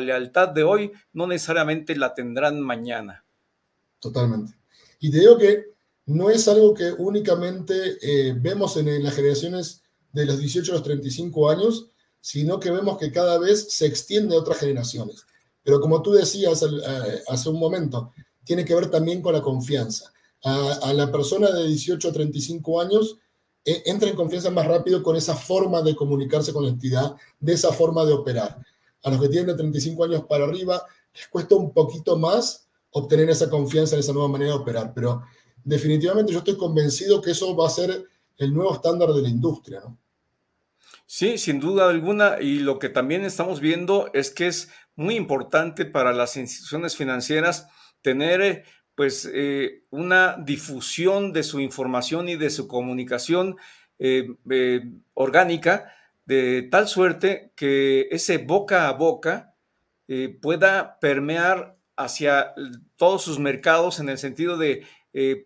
lealtad 0.01 0.49
de 0.49 0.65
hoy 0.65 0.93
no 1.13 1.27
necesariamente 1.27 1.97
la 1.97 2.15
tendrán 2.15 2.61
mañana. 2.61 3.25
Totalmente. 4.01 4.55
Y 4.99 5.11
te 5.11 5.21
digo 5.21 5.39
que 5.39 5.67
no 6.07 6.31
es 6.31 6.49
algo 6.49 6.75
que 6.75 6.91
únicamente 6.93 7.99
eh, 8.03 8.35
vemos 8.37 8.77
en, 8.77 9.03
las 9.03 9.15
generaciones 9.15 9.83
de 10.13 10.27
los 10.27 10.39
18 10.39 10.73
a 10.73 10.75
los 10.75 10.85
35 10.85 11.51
años, 11.51 11.91
sino 12.21 12.59
que 12.59 12.71
vemos 12.71 12.99
que 12.99 13.13
cada 13.13 13.39
vez 13.39 13.73
se 13.73 13.87
extiende 13.87 14.35
a 14.35 14.41
otras 14.41 14.59
generaciones. 14.59 15.25
Pero 15.63 15.81
como 15.81 16.03
tú 16.03 16.13
decías 16.13 16.63
eh, 16.63 17.23
hace 17.29 17.49
un 17.51 17.61
momento, 17.61 18.13
tiene 18.43 18.65
que 18.65 18.75
ver 18.75 18.91
también 18.91 19.23
con 19.23 19.35
la 19.35 19.43
confianza. 19.43 20.13
A, 20.45 20.93
la 20.93 21.11
persona 21.11 21.51
de 21.51 21.67
18 21.67 22.09
a 22.09 22.13
35 22.13 22.81
años 22.81 23.19
eh, 23.65 23.83
entra 23.87 24.09
en 24.09 24.15
confianza 24.15 24.51
más 24.51 24.67
rápido 24.67 25.03
con 25.03 25.17
esa 25.17 25.35
forma 25.35 25.83
de 25.83 25.97
comunicarse 25.97 26.53
con 26.53 26.63
la 26.63 26.71
entidad, 26.71 27.17
de 27.41 27.53
esa 27.53 27.73
forma 27.73 28.05
de 28.05 28.13
operar. 28.13 28.59
A 29.03 29.11
los 29.11 29.21
que 29.21 29.29
tienen 29.29 29.49
de 29.49 29.55
35 29.55 30.05
años 30.05 30.25
para 30.29 30.45
arriba 30.45 30.83
les 31.15 31.29
cuesta 31.29 31.57
un 31.57 31.73
poquito 31.73 32.17
más 32.17 32.69
obtener 32.91 33.29
esa 33.31 33.51
confianza 33.51 33.97
en 33.97 34.01
esa 34.01 34.13
nueva 34.13 34.29
manera 34.29 34.53
de 34.53 34.59
operar, 34.59 34.93
pero 34.95 35.23
definitivamente 35.65 36.33
yo 36.33 36.39
estoy 36.39 36.57
convencido 36.57 37.21
que 37.21 37.33
eso 37.33 37.55
va 37.57 37.67
a 37.67 37.71
ser 37.71 38.05
el 38.37 38.55
nuevo 38.55 38.73
estándar 38.73 39.13
de 39.13 39.23
la 39.23 39.29
industria. 39.29 39.83
Sí, 41.11 41.39
sin 41.39 41.59
duda 41.59 41.89
alguna. 41.89 42.37
Y 42.41 42.59
lo 42.59 42.79
que 42.79 42.89
también 42.89 43.25
estamos 43.25 43.61
viendo 43.61 44.11
es 44.13 44.31
que 44.31 44.47
es 44.47 44.69
muy 44.95 45.17
importante 45.17 45.85
para 45.85 46.13
las 46.13 46.37
instituciones 46.37 46.97
financieras 46.97 47.67
tener 48.03 48.41
eh, 48.43 48.65
pues 48.99 49.31
eh, 49.33 49.85
una 49.91 50.39
difusión 50.45 51.33
de 51.33 51.45
su 51.45 51.61
información 51.61 52.29
y 52.29 52.35
de 52.35 52.51
su 52.51 52.67
comunicación 52.67 53.57
eh, 54.01 54.27
orgánica 55.15 55.95
de 56.25 56.67
tal 56.69 56.89
suerte 56.89 57.53
que 57.55 58.09
ese 58.11 58.39
boca 58.39 58.89
a 58.89 58.93
boca 58.95 59.55
pueda 60.43 60.99
permear 60.99 61.77
hacia 61.97 62.55
todos 62.97 63.23
sus 63.23 63.39
mercados 63.39 64.01
en 64.01 64.09
el 64.09 64.19
sentido 64.19 64.57
de 64.57 64.85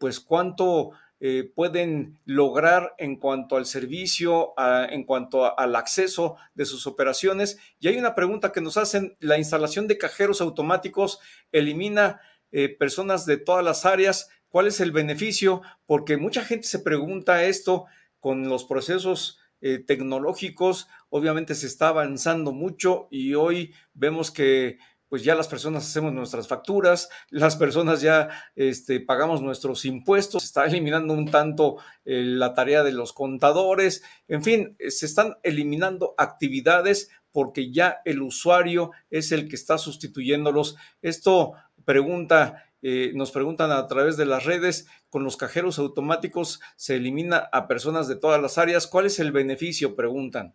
pues 0.00 0.18
cuánto 0.18 0.92
eh, 1.24 1.48
pueden 1.54 2.18
lograr 2.24 2.96
en 2.98 3.14
cuanto 3.14 3.56
al 3.56 3.64
servicio, 3.64 4.54
en 4.58 5.04
cuanto 5.04 5.56
al 5.56 5.76
acceso 5.76 6.34
de 6.54 6.64
sus 6.64 6.88
operaciones. 6.88 7.60
Y 7.78 7.86
hay 7.86 7.96
una 7.96 8.16
pregunta 8.16 8.50
que 8.50 8.60
nos 8.60 8.76
hacen, 8.76 9.16
¿la 9.20 9.38
instalación 9.38 9.86
de 9.86 9.98
cajeros 9.98 10.40
automáticos 10.40 11.20
elimina 11.52 12.20
eh, 12.52 12.68
personas 12.68 13.26
de 13.26 13.38
todas 13.38 13.64
las 13.64 13.84
áreas? 13.84 14.28
¿Cuál 14.48 14.66
es 14.66 14.80
el 14.80 14.92
beneficio? 14.92 15.62
Porque 15.86 16.16
mucha 16.16 16.44
gente 16.44 16.68
se 16.68 16.78
pregunta 16.78 17.44
esto 17.44 17.86
con 18.20 18.48
los 18.48 18.64
procesos 18.64 19.38
eh, 19.60 19.78
tecnológicos. 19.78 20.88
Obviamente 21.08 21.54
se 21.54 21.66
está 21.66 21.88
avanzando 21.88 22.52
mucho 22.52 23.08
y 23.10 23.34
hoy 23.34 23.74
vemos 23.94 24.30
que 24.30 24.78
pues 25.08 25.24
ya 25.24 25.34
las 25.34 25.46
personas 25.46 25.84
hacemos 25.86 26.12
nuestras 26.14 26.48
facturas, 26.48 27.10
las 27.28 27.56
personas 27.56 28.00
ya 28.00 28.30
este, 28.56 28.98
pagamos 28.98 29.42
nuestros 29.42 29.84
impuestos, 29.84 30.42
se 30.42 30.46
está 30.46 30.64
eliminando 30.64 31.12
un 31.12 31.30
tanto 31.30 31.76
eh, 32.06 32.22
la 32.24 32.54
tarea 32.54 32.82
de 32.82 32.92
los 32.92 33.12
contadores, 33.12 34.02
en 34.26 34.42
fin, 34.42 34.74
se 34.88 35.04
están 35.04 35.34
eliminando 35.42 36.14
actividades 36.16 37.10
porque 37.30 37.72
ya 37.72 38.00
el 38.04 38.22
usuario 38.22 38.92
es 39.10 39.32
el 39.32 39.48
que 39.48 39.56
está 39.56 39.78
sustituyéndolos. 39.78 40.76
Esto 41.00 41.52
pregunta, 41.84 42.64
eh, 42.82 43.12
nos 43.14 43.30
preguntan 43.30 43.70
a 43.70 43.86
través 43.86 44.16
de 44.16 44.26
las 44.26 44.44
redes, 44.44 44.86
con 45.10 45.24
los 45.24 45.36
cajeros 45.36 45.78
automáticos 45.78 46.60
se 46.76 46.96
elimina 46.96 47.48
a 47.52 47.68
personas 47.68 48.08
de 48.08 48.16
todas 48.16 48.40
las 48.40 48.58
áreas, 48.58 48.86
¿cuál 48.86 49.06
es 49.06 49.18
el 49.18 49.32
beneficio? 49.32 49.94
Preguntan. 49.94 50.54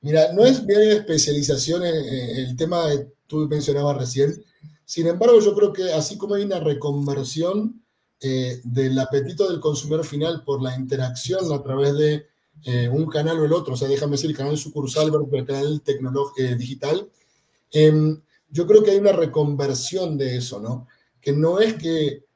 Mira, 0.00 0.32
no 0.32 0.44
es 0.44 0.64
bien 0.64 0.82
especialización 0.82 1.84
en, 1.84 1.94
el 1.94 2.56
tema 2.56 2.88
que 2.88 3.08
tú 3.26 3.48
mencionabas 3.48 3.96
recién. 3.96 4.44
Sin 4.84 5.06
embargo, 5.06 5.40
yo 5.40 5.54
creo 5.54 5.72
que 5.72 5.92
así 5.92 6.16
como 6.16 6.34
hay 6.34 6.44
una 6.44 6.60
reconversión 6.60 7.82
eh, 8.20 8.60
del 8.64 8.98
apetito 8.98 9.48
del 9.48 9.60
consumidor 9.60 10.04
final 10.04 10.42
por 10.44 10.62
la 10.62 10.76
interacción 10.76 11.52
a 11.52 11.62
través 11.62 11.94
de 11.98 12.26
eh, 12.64 12.88
un 12.88 13.06
canal 13.06 13.38
o 13.38 13.44
el 13.44 13.52
otro, 13.52 13.74
o 13.74 13.76
sea, 13.76 13.88
déjame 13.88 14.12
decir, 14.12 14.30
el 14.30 14.36
canal 14.36 14.56
sucursal 14.56 15.10
versus 15.10 15.28
el 15.32 15.46
canal 15.46 15.82
eh, 16.38 16.54
digital, 16.56 17.10
em, 17.72 18.20
yo 18.48 18.66
creo 18.66 18.82
que 18.82 18.92
hay 18.92 18.98
una 18.98 19.12
reconversión 19.12 20.16
de 20.16 20.36
eso, 20.36 20.60
¿no? 20.60 20.86
Que 21.20 21.32
no 21.32 21.60
es 21.60 21.74
que 21.74 22.26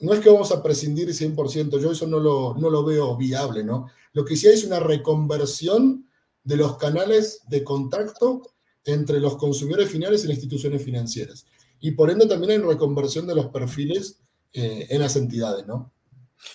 no 0.00 0.12
es 0.12 0.20
que 0.20 0.30
vamos 0.30 0.52
a 0.52 0.62
prescindir 0.62 1.08
100%, 1.08 1.80
yo 1.80 1.90
eso 1.90 2.06
no 2.06 2.20
lo, 2.20 2.54
no 2.54 2.70
lo 2.70 2.84
veo 2.84 3.16
viable, 3.16 3.64
¿no? 3.64 3.88
Lo 4.12 4.24
que 4.24 4.36
sí 4.36 4.46
hay 4.46 4.54
es 4.54 4.64
una 4.64 4.78
reconversión 4.78 6.08
de 6.44 6.56
los 6.56 6.76
canales 6.76 7.42
de 7.48 7.64
contacto 7.64 8.42
entre 8.84 9.20
los 9.20 9.36
consumidores 9.36 9.90
finales 9.90 10.24
y 10.24 10.28
las 10.28 10.36
instituciones 10.36 10.84
financieras. 10.84 11.46
Y 11.80 11.92
por 11.92 12.10
ende 12.10 12.26
también 12.26 12.52
hay 12.52 12.58
reconversión 12.58 13.26
de 13.26 13.34
los 13.34 13.46
perfiles 13.46 14.20
eh, 14.52 14.86
en 14.88 15.00
las 15.00 15.16
entidades, 15.16 15.66
¿no? 15.66 15.92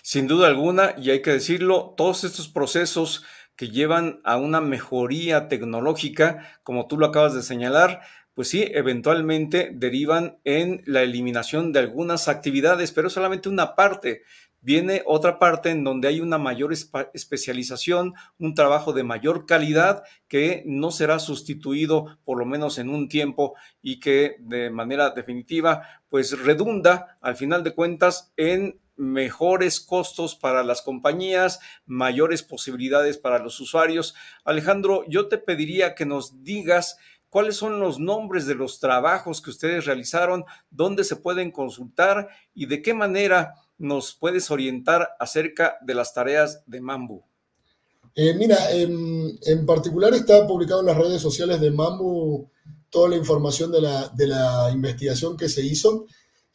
Sin 0.01 0.27
duda 0.27 0.47
alguna, 0.47 0.95
y 0.97 1.09
hay 1.09 1.21
que 1.21 1.31
decirlo, 1.31 1.93
todos 1.97 2.23
estos 2.23 2.47
procesos 2.47 3.23
que 3.55 3.69
llevan 3.69 4.21
a 4.23 4.37
una 4.37 4.61
mejoría 4.61 5.47
tecnológica, 5.47 6.59
como 6.63 6.87
tú 6.87 6.97
lo 6.97 7.05
acabas 7.05 7.33
de 7.33 7.43
señalar, 7.43 8.01
pues 8.33 8.49
sí, 8.49 8.65
eventualmente 8.73 9.71
derivan 9.73 10.39
en 10.43 10.81
la 10.85 11.03
eliminación 11.03 11.71
de 11.71 11.79
algunas 11.79 12.27
actividades, 12.27 12.91
pero 12.91 13.09
solamente 13.09 13.49
una 13.49 13.75
parte 13.75 14.23
viene 14.63 15.03
otra 15.05 15.39
parte 15.39 15.69
en 15.69 15.83
donde 15.83 16.07
hay 16.07 16.21
una 16.21 16.37
mayor 16.37 16.73
especialización, 16.73 18.13
un 18.39 18.55
trabajo 18.55 18.93
de 18.93 19.03
mayor 19.03 19.45
calidad 19.45 20.03
que 20.27 20.63
no 20.65 20.89
será 20.89 21.19
sustituido 21.19 22.17
por 22.23 22.39
lo 22.39 22.45
menos 22.45 22.79
en 22.79 22.89
un 22.89 23.09
tiempo 23.09 23.55
y 23.81 23.99
que 23.99 24.37
de 24.39 24.69
manera 24.69 25.09
definitiva 25.09 25.83
pues 26.07 26.39
redunda 26.39 27.17
al 27.21 27.35
final 27.35 27.63
de 27.63 27.75
cuentas 27.75 28.31
en 28.37 28.79
mejores 28.95 29.79
costos 29.79 30.35
para 30.35 30.63
las 30.63 30.81
compañías, 30.81 31.59
mayores 31.85 32.43
posibilidades 32.43 33.17
para 33.17 33.39
los 33.39 33.59
usuarios. 33.59 34.15
Alejandro, 34.45 35.03
yo 35.09 35.27
te 35.27 35.39
pediría 35.39 35.95
que 35.95 36.05
nos 36.05 36.43
digas 36.43 36.97
cuáles 37.33 37.55
son 37.55 37.79
los 37.79 37.99
nombres 37.99 38.45
de 38.45 38.53
los 38.53 38.79
trabajos 38.79 39.41
que 39.41 39.49
ustedes 39.49 39.85
realizaron, 39.85 40.45
dónde 40.69 41.03
se 41.03 41.15
pueden 41.15 41.49
consultar 41.49 42.29
y 42.53 42.67
de 42.67 42.83
qué 42.83 42.93
manera 42.93 43.55
nos 43.79 44.13
puedes 44.13 44.51
orientar 44.51 45.09
acerca 45.19 45.77
de 45.81 45.95
las 45.95 46.13
tareas 46.13 46.61
de 46.67 46.79
Mambu? 46.79 47.23
Eh, 48.13 48.35
mira, 48.35 48.71
en, 48.71 49.65
particular 49.65 50.13
está 50.13 50.45
publicado 50.45 50.81
en 50.81 50.85
las 50.85 50.97
redes 50.97 51.19
sociales 51.23 51.59
de 51.59 51.71
Mambu 51.71 52.51
toda 52.91 53.09
la 53.09 53.15
información 53.15 53.71
de 53.71 53.81
la, 54.27 54.69
investigación 54.71 55.35
que 55.35 55.49
se 55.49 55.65
hizo. 55.65 56.05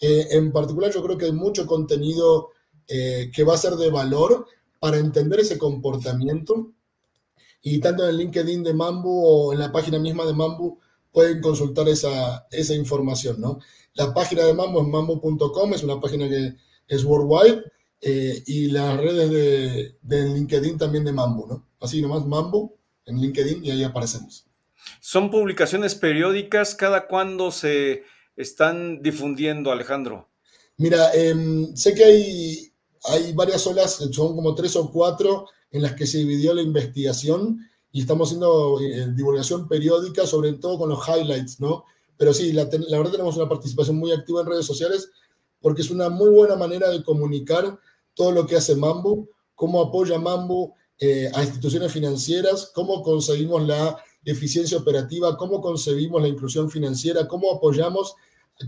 Eh, 0.01 0.29
en 0.31 0.53
particular 0.53 0.93
yo 0.93 1.03
creo 1.03 1.19
que 1.19 1.25
hay 1.25 1.33
mucho 1.33 1.67
contenido 1.67 2.51
eh, 2.87 3.33
que 3.35 3.43
va 3.43 3.55
a 3.55 3.59
ser 3.59 3.73
de 3.73 3.91
valor 3.91 4.47
para 4.79 4.99
entender 4.99 5.41
ese 5.41 5.59
comportamiento. 5.59 6.71
Y 7.63 7.81
tanto 7.81 8.05
en 8.05 8.11
el 8.11 8.19
LinkedIn 8.19 8.63
de 8.63 8.75
Mambu 8.75 9.11
o 9.11 9.53
en 9.53 9.59
la 9.59 9.73
página 9.73 9.99
misma 9.99 10.25
de 10.25 10.33
Mambu 10.33 10.79
pueden 11.13 11.41
consultar 11.41 11.89
esa, 11.89 12.47
esa 12.51 12.75
información, 12.75 13.41
¿no? 13.41 13.59
La 13.95 14.15
página 14.15 14.45
de 14.45 14.55
Mambu 14.55 14.81
es 14.81 14.89
mambu.com, 14.89 15.75
es 15.75 15.83
una 15.83 16.01
página 16.01 16.29
que 16.29 16.55
es 16.87 17.05
worldwide, 17.05 17.65
eh, 18.01 18.43
y 18.47 18.69
las 18.71 18.97
redes 18.97 19.31
de, 20.03 20.25
LinkedIn 20.29 20.79
también 20.79 21.05
de 21.05 21.13
Mambo, 21.13 21.47
¿no? 21.49 21.67
Así 21.81 22.01
nomás 22.01 22.25
Mambo 22.25 22.77
en 23.07 23.21
LinkedIn 23.21 23.65
y 23.65 23.71
ahí 23.71 23.83
aparecemos. 23.83 24.47
¿Son 25.01 25.31
publicaciones 25.31 25.95
periódicas? 25.95 26.75
¿Cada 26.75 27.09
cuándo 27.09 27.51
se 27.51 28.05
están 28.37 29.03
difundiendo, 29.03 29.73
Alejandro? 29.73 30.29
Mira, 30.77 31.13
em, 31.13 31.75
sé 31.75 31.95
que 31.95 32.05
hay, 32.05 32.73
hay 33.05 33.33
varias 33.33 33.67
olas, 33.67 33.95
son 34.13 34.37
como 34.37 34.55
tres 34.55 34.77
o 34.77 34.91
cuatro 34.93 35.47
en 35.71 35.83
las 35.83 35.95
que 35.95 36.07
se 36.07 36.19
dividió 36.19 36.55
la 36.55 36.63
investigación 36.63 37.61
y 37.93 38.01
estamos 38.01 38.29
haciendo 38.29 38.81
eh, 38.81 39.13
divulgación 39.15 39.69
periódica, 39.69 40.27
sobre 40.27 40.53
todo 40.55 40.79
con 40.79 40.89
los 40.89 41.07
highlights, 41.09 41.61
¿no? 41.61 41.85
Pero 42.17 42.35
sí, 42.35 42.53
la, 42.53 42.65
verdad 42.65 43.13
tenemos 43.13 43.37
una 43.37 43.49
participación 43.49 43.97
muy 43.97 44.13
activa 44.13 44.41
en 44.41 44.49
redes 44.49 44.67
sociales 44.67 45.11
porque 45.61 45.83
es 45.83 45.91
una 45.91 46.09
muy 46.09 46.31
buena 46.31 46.57
manera 46.57 46.91
de 46.91 47.03
comunicar 47.03 47.79
todo 48.15 48.33
lo 48.33 48.47
que 48.47 48.57
hace 48.57 48.75
Mambu, 48.75 49.29
cómo 49.55 49.81
apoya 49.81 50.19
Mambu 50.19 50.75
eh, 50.99 51.31
a 51.33 51.43
instituciones 51.45 51.93
financieras, 51.93 52.71
cómo 52.75 53.03
conseguimos 53.03 53.67
la 53.67 54.03
eficiencia 54.25 54.79
operativa, 54.79 55.37
cómo 55.37 55.61
concebimos 55.61 56.21
la 56.21 56.29
inclusión 56.29 56.71
financiera, 56.71 57.29
cómo 57.29 57.53
apoyamos 57.53 58.15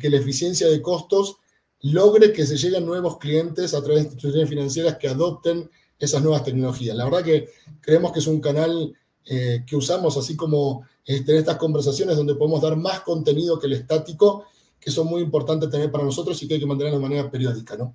que 0.01 0.09
la 0.09 0.19
eficiencia 0.19 0.69
de 0.69 0.81
costos 0.81 1.39
logre 1.81 2.33
que 2.33 2.47
se 2.47 2.57
lleguen 2.57 2.87
nuevos 2.87 3.19
clientes 3.19 3.75
a 3.75 3.83
través 3.83 4.03
de 4.03 4.09
instituciones 4.11 4.49
financieras 4.49 4.97
que 4.99 5.09
adopten 5.09 5.71
esas 6.01 6.23
nuevas 6.23 6.43
tecnologías. 6.43 6.97
La 6.97 7.05
verdad 7.05 7.23
que 7.23 7.51
creemos 7.81 8.13
que 8.13 8.19
es 8.19 8.27
un 8.27 8.41
canal 8.41 8.95
eh, 9.25 9.65
que 9.67 9.77
usamos 9.77 10.17
así 10.17 10.35
como 10.35 10.87
este, 11.05 11.33
en 11.33 11.39
estas 11.39 11.57
conversaciones 11.57 12.17
donde 12.17 12.35
podemos 12.35 12.63
dar 12.63 12.77
más 12.77 13.01
contenido 13.01 13.59
que 13.59 13.67
el 13.67 13.75
estático, 13.75 14.47
que 14.81 14.91
son 14.91 15.07
muy 15.07 15.23
importantes 15.23 15.71
tener 15.71 15.91
para 15.91 16.05
nosotros 16.05 16.43
y 16.43 16.49
que 16.49 16.55
hay 16.55 16.61
que 16.61 16.67
mantener 16.67 16.95
de 16.95 16.99
manera 16.99 17.31
periódica, 17.31 17.77
¿no? 17.77 17.95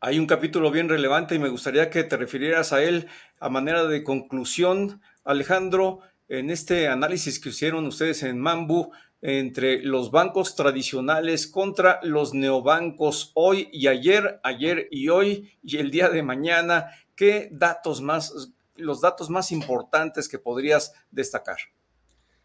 Hay 0.00 0.18
un 0.18 0.26
capítulo 0.26 0.70
bien 0.70 0.88
relevante 0.88 1.34
y 1.34 1.38
me 1.38 1.48
gustaría 1.48 1.88
que 1.88 2.04
te 2.04 2.16
refirieras 2.18 2.74
a 2.74 2.82
él 2.82 3.06
a 3.38 3.48
manera 3.48 3.86
de 3.86 4.04
conclusión, 4.04 5.00
Alejandro, 5.24 6.00
en 6.28 6.50
este 6.50 6.88
análisis 6.88 7.38
que 7.38 7.50
hicieron 7.50 7.86
ustedes 7.86 8.22
en 8.22 8.38
Mambu 8.38 8.90
entre 9.22 9.82
los 9.82 10.10
bancos 10.10 10.54
tradicionales 10.54 11.46
contra 11.46 11.98
los 12.02 12.34
neobancos 12.34 13.32
hoy 13.34 13.70
y 13.72 13.86
ayer, 13.86 14.38
ayer 14.42 14.86
y 14.90 15.08
hoy 15.08 15.52
y 15.62 15.78
el 15.78 15.90
día 15.90 16.10
de 16.10 16.22
mañana. 16.22 16.88
¿Qué 17.16 17.48
datos 17.52 18.00
más, 18.00 18.50
los 18.76 19.00
datos 19.00 19.30
más 19.30 19.52
importantes 19.52 20.28
que 20.28 20.38
podrías 20.38 20.92
destacar? 21.10 21.56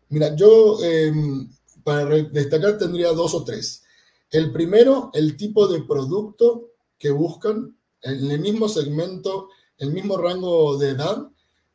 Mira, 0.09 0.35
yo 0.35 0.83
em, 0.83 1.49
para 1.83 2.05
destacar 2.05 2.77
tendría 2.77 3.11
dos 3.11 3.33
o 3.33 3.43
tres. 3.43 3.83
El 4.31 4.51
primero, 4.51 5.09
el 5.13 5.37
tipo 5.37 5.67
de 5.67 5.81
producto 5.81 6.69
que 6.97 7.09
buscan 7.09 7.75
en 8.01 8.31
el 8.31 8.39
mismo 8.39 8.69
segmento, 8.69 9.49
el 9.77 9.91
mismo 9.91 10.17
rango 10.17 10.77
de 10.77 10.89
edad. 10.89 11.27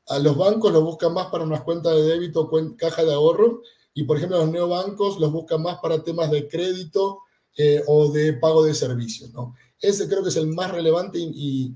A 0.08 0.18
los 0.18 0.36
bancos 0.36 0.72
lo 0.72 0.82
buscan 0.82 1.14
más 1.14 1.28
para 1.28 1.44
unas 1.44 1.62
cuentas 1.62 1.94
de 1.94 2.02
débito, 2.02 2.50
caja 2.76 3.04
de 3.04 3.14
ahorro, 3.14 3.62
y 3.94 4.04
por 4.04 4.16
ejemplo 4.16 4.38
los 4.38 4.50
neobancos 4.50 5.18
los 5.18 5.32
buscan 5.32 5.62
más 5.62 5.78
para 5.78 6.02
temas 6.02 6.30
de 6.30 6.46
crédito 6.48 7.20
eh, 7.56 7.82
o 7.86 8.10
de 8.10 8.34
pago 8.34 8.64
de 8.64 8.74
servicios. 8.74 9.32
¿no? 9.32 9.54
Ese 9.80 10.08
creo 10.08 10.22
que 10.22 10.28
es 10.28 10.36
el 10.36 10.48
más 10.48 10.70
relevante 10.70 11.18
y, 11.18 11.74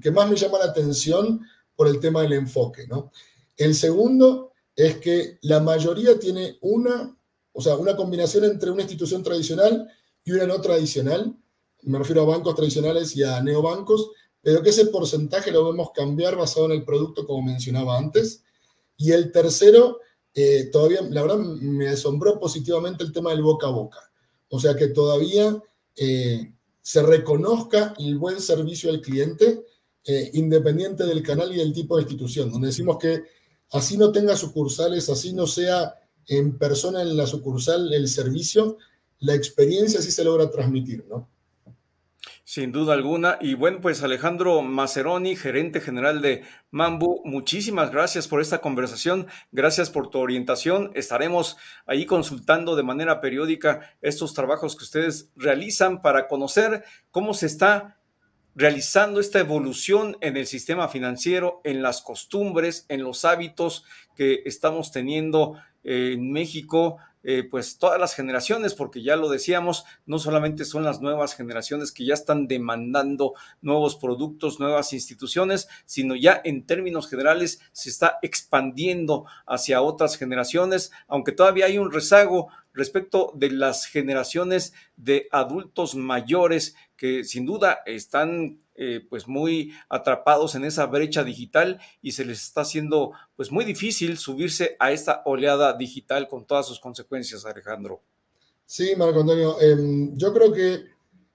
que 0.00 0.10
más 0.10 0.30
me 0.30 0.36
llama 0.36 0.58
la 0.58 0.66
atención 0.66 1.40
por 1.74 1.88
el 1.88 2.00
tema 2.00 2.22
del 2.22 2.34
enfoque. 2.34 2.86
¿no? 2.86 3.10
El 3.56 3.74
segundo 3.74 4.52
es 4.74 4.98
que 4.98 5.38
la 5.42 5.60
mayoría 5.60 6.18
tiene 6.18 6.58
una, 6.60 7.16
o 7.52 7.60
sea, 7.60 7.76
una 7.76 7.96
combinación 7.96 8.44
entre 8.44 8.70
una 8.70 8.82
institución 8.82 9.22
tradicional 9.22 9.90
y 10.24 10.32
una 10.32 10.46
no 10.46 10.60
tradicional. 10.60 11.36
Me 11.82 11.98
refiero 11.98 12.22
a 12.22 12.26
bancos 12.26 12.54
tradicionales 12.54 13.16
y 13.16 13.22
a 13.22 13.40
neobancos, 13.42 14.10
pero 14.42 14.62
que 14.62 14.70
ese 14.70 14.86
porcentaje 14.86 15.50
lo 15.50 15.64
vemos 15.70 15.90
cambiar 15.94 16.36
basado 16.36 16.66
en 16.66 16.72
el 16.72 16.84
producto, 16.84 17.26
como 17.26 17.42
mencionaba 17.42 17.98
antes. 17.98 18.44
Y 18.96 19.12
el 19.12 19.32
tercero 19.32 20.00
eh, 20.34 20.68
todavía, 20.70 21.00
la 21.02 21.22
verdad, 21.22 21.38
me 21.38 21.88
asombró 21.88 22.38
positivamente 22.38 23.02
el 23.02 23.12
tema 23.12 23.30
del 23.30 23.42
boca 23.42 23.68
a 23.68 23.70
boca. 23.70 24.10
O 24.50 24.60
sea, 24.60 24.76
que 24.76 24.88
todavía 24.88 25.60
eh, 25.96 26.52
se 26.86 27.02
reconozca 27.02 27.94
el 27.98 28.16
buen 28.16 28.40
servicio 28.40 28.90
al 28.90 29.00
cliente, 29.00 29.64
eh, 30.04 30.30
independiente 30.34 31.02
del 31.02 31.20
canal 31.20 31.52
y 31.52 31.56
del 31.56 31.72
tipo 31.72 31.96
de 31.96 32.02
institución, 32.02 32.48
donde 32.48 32.68
decimos 32.68 32.96
que 32.96 33.24
así 33.72 33.96
no 33.96 34.12
tenga 34.12 34.36
sucursales, 34.36 35.10
así 35.10 35.32
no 35.32 35.48
sea 35.48 35.96
en 36.28 36.56
persona 36.56 37.02
en 37.02 37.16
la 37.16 37.26
sucursal 37.26 37.92
el 37.92 38.06
servicio, 38.06 38.78
la 39.18 39.34
experiencia 39.34 40.00
sí 40.00 40.12
se 40.12 40.22
logra 40.22 40.48
transmitir, 40.48 41.04
¿no? 41.08 41.28
Sin 42.48 42.70
duda 42.70 42.94
alguna. 42.94 43.38
Y 43.40 43.54
bueno, 43.54 43.80
pues 43.80 44.04
Alejandro 44.04 44.62
Maceroni, 44.62 45.34
gerente 45.34 45.80
general 45.80 46.22
de 46.22 46.44
Mambu, 46.70 47.22
muchísimas 47.24 47.90
gracias 47.90 48.28
por 48.28 48.40
esta 48.40 48.60
conversación. 48.60 49.26
Gracias 49.50 49.90
por 49.90 50.10
tu 50.10 50.20
orientación. 50.20 50.92
Estaremos 50.94 51.56
ahí 51.86 52.06
consultando 52.06 52.76
de 52.76 52.84
manera 52.84 53.20
periódica 53.20 53.96
estos 54.00 54.32
trabajos 54.32 54.76
que 54.76 54.84
ustedes 54.84 55.32
realizan 55.34 56.02
para 56.02 56.28
conocer 56.28 56.84
cómo 57.10 57.34
se 57.34 57.46
está 57.46 57.98
realizando 58.54 59.18
esta 59.18 59.40
evolución 59.40 60.16
en 60.20 60.36
el 60.36 60.46
sistema 60.46 60.86
financiero, 60.86 61.60
en 61.64 61.82
las 61.82 62.00
costumbres, 62.00 62.86
en 62.88 63.02
los 63.02 63.24
hábitos 63.24 63.84
que 64.14 64.42
estamos 64.44 64.92
teniendo 64.92 65.60
en 65.82 66.30
México 66.30 66.98
eh, 67.28 67.42
pues 67.42 67.78
todas 67.78 67.98
las 67.98 68.14
generaciones, 68.14 68.74
porque 68.74 69.02
ya 69.02 69.16
lo 69.16 69.28
decíamos, 69.28 69.84
no 70.06 70.20
solamente 70.20 70.64
son 70.64 70.84
las 70.84 71.00
nuevas 71.00 71.34
generaciones 71.34 71.90
que 71.90 72.04
ya 72.04 72.14
están 72.14 72.46
demandando 72.46 73.34
nuevos 73.60 73.96
productos, 73.96 74.60
nuevas 74.60 74.92
instituciones, 74.92 75.66
sino 75.86 76.14
ya 76.14 76.40
en 76.44 76.66
términos 76.66 77.10
generales 77.10 77.58
se 77.72 77.90
está 77.90 78.20
expandiendo 78.22 79.26
hacia 79.44 79.82
otras 79.82 80.16
generaciones, 80.16 80.92
aunque 81.08 81.32
todavía 81.32 81.66
hay 81.66 81.78
un 81.78 81.90
rezago 81.90 82.46
respecto 82.72 83.32
de 83.34 83.50
las 83.50 83.86
generaciones 83.86 84.72
de 84.96 85.26
adultos 85.32 85.96
mayores 85.96 86.76
que 86.96 87.24
sin 87.24 87.44
duda 87.44 87.80
están 87.86 88.60
eh, 88.78 89.04
pues 89.08 89.26
muy 89.26 89.72
atrapados 89.88 90.54
en 90.54 90.64
esa 90.64 90.86
brecha 90.86 91.24
digital 91.24 91.80
y 92.02 92.12
se 92.12 92.24
les 92.24 92.42
está 92.42 92.60
haciendo 92.60 93.12
pues 93.34 93.50
muy 93.50 93.64
difícil 93.64 94.18
subirse 94.18 94.76
a 94.78 94.92
esta 94.92 95.22
oleada 95.24 95.72
digital 95.76 96.28
con 96.28 96.46
todas 96.46 96.66
sus 96.66 96.78
consecuencias, 96.78 97.46
Alejandro. 97.46 98.02
Sí, 98.64 98.94
Marco 98.96 99.20
Antonio, 99.20 99.60
em, 99.60 100.16
yo 100.16 100.32
creo 100.34 100.52
que 100.52 100.84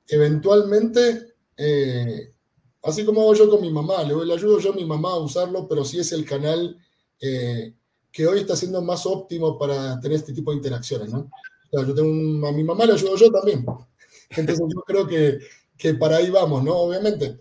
eventualmente, 0.07 1.33
eh, 1.57 2.33
así 2.83 3.05
como 3.05 3.21
hago 3.21 3.33
yo 3.33 3.49
con 3.49 3.61
mi 3.61 3.71
mamá, 3.71 4.03
le, 4.03 4.13
ayudo 4.33 4.59
yo 4.59 4.73
a 4.73 4.75
mi 4.75 4.85
mamá 4.85 5.13
a 5.13 5.19
usarlo, 5.19 5.67
pero 5.67 5.83
sí 5.85 5.99
es 5.99 6.11
el 6.11 6.25
canal 6.25 6.77
eh, 7.21 7.73
que 8.11 8.27
hoy 8.27 8.41
está 8.41 8.55
siendo 8.55 8.81
más 8.81 9.05
óptimo 9.05 9.57
para 9.57 9.99
tener 9.99 10.17
este 10.17 10.33
tipo 10.33 10.51
de 10.51 10.57
interacciones, 10.57 11.11
¿no? 11.11 11.29
yo 11.71 11.95
tengo 11.95 12.47
a 12.47 12.51
mi 12.51 12.63
mamá 12.63 12.85
le 12.85 12.93
ayudo 12.93 13.15
yo 13.15 13.31
también. 13.31 13.65
Entonces 14.31 14.65
yo 14.73 14.81
creo 14.81 15.07
que 15.07 15.39
que 15.81 15.95
para 15.95 16.17
ahí 16.17 16.29
vamos, 16.29 16.63
¿no? 16.63 16.75
Obviamente, 16.75 17.39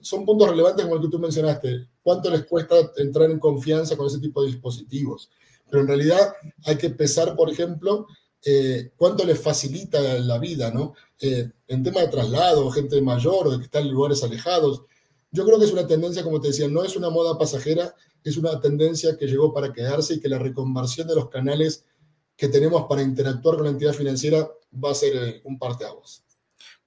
son 0.00 0.24
puntos 0.24 0.48
relevantes 0.48 0.86
como 0.86 0.96
el 0.96 1.02
que 1.02 1.08
tú 1.08 1.18
mencionaste. 1.18 1.86
¿Cuánto 2.02 2.30
les 2.30 2.46
cuesta 2.46 2.76
entrar 2.96 3.30
en 3.30 3.38
confianza 3.38 3.94
con 3.94 4.06
ese 4.06 4.20
tipo 4.20 4.40
de 4.40 4.52
dispositivos? 4.52 5.30
Pero 5.68 5.82
en 5.82 5.88
realidad 5.88 6.32
hay 6.64 6.76
que 6.78 6.88
pesar, 6.88 7.36
por 7.36 7.50
ejemplo, 7.50 8.06
eh, 8.42 8.92
cuánto 8.96 9.26
les 9.26 9.38
facilita 9.38 10.00
la 10.00 10.38
vida, 10.38 10.70
¿no? 10.70 10.94
Eh, 11.20 11.50
en 11.68 11.82
tema 11.82 12.00
de 12.00 12.08
traslado, 12.08 12.70
gente 12.70 13.02
mayor 13.02 13.50
de 13.50 13.58
que 13.58 13.64
está 13.64 13.80
en 13.80 13.90
lugares 13.90 14.22
alejados. 14.22 14.84
Yo 15.30 15.44
creo 15.44 15.58
que 15.58 15.66
es 15.66 15.72
una 15.74 15.86
tendencia, 15.86 16.24
como 16.24 16.40
te 16.40 16.48
decía, 16.48 16.68
no 16.68 16.82
es 16.82 16.96
una 16.96 17.10
moda 17.10 17.36
pasajera, 17.36 17.94
es 18.24 18.38
una 18.38 18.58
tendencia 18.62 19.18
que 19.18 19.26
llegó 19.26 19.52
para 19.52 19.74
quedarse 19.74 20.14
y 20.14 20.20
que 20.20 20.30
la 20.30 20.38
reconversión 20.38 21.06
de 21.06 21.16
los 21.16 21.28
canales 21.28 21.84
que 22.34 22.48
tenemos 22.48 22.86
para 22.88 23.02
interactuar 23.02 23.56
con 23.56 23.64
la 23.64 23.72
entidad 23.72 23.92
financiera 23.92 24.50
va 24.82 24.92
a 24.92 24.94
ser 24.94 25.16
eh, 25.16 25.42
un 25.44 25.58
parteaguas. 25.58 26.24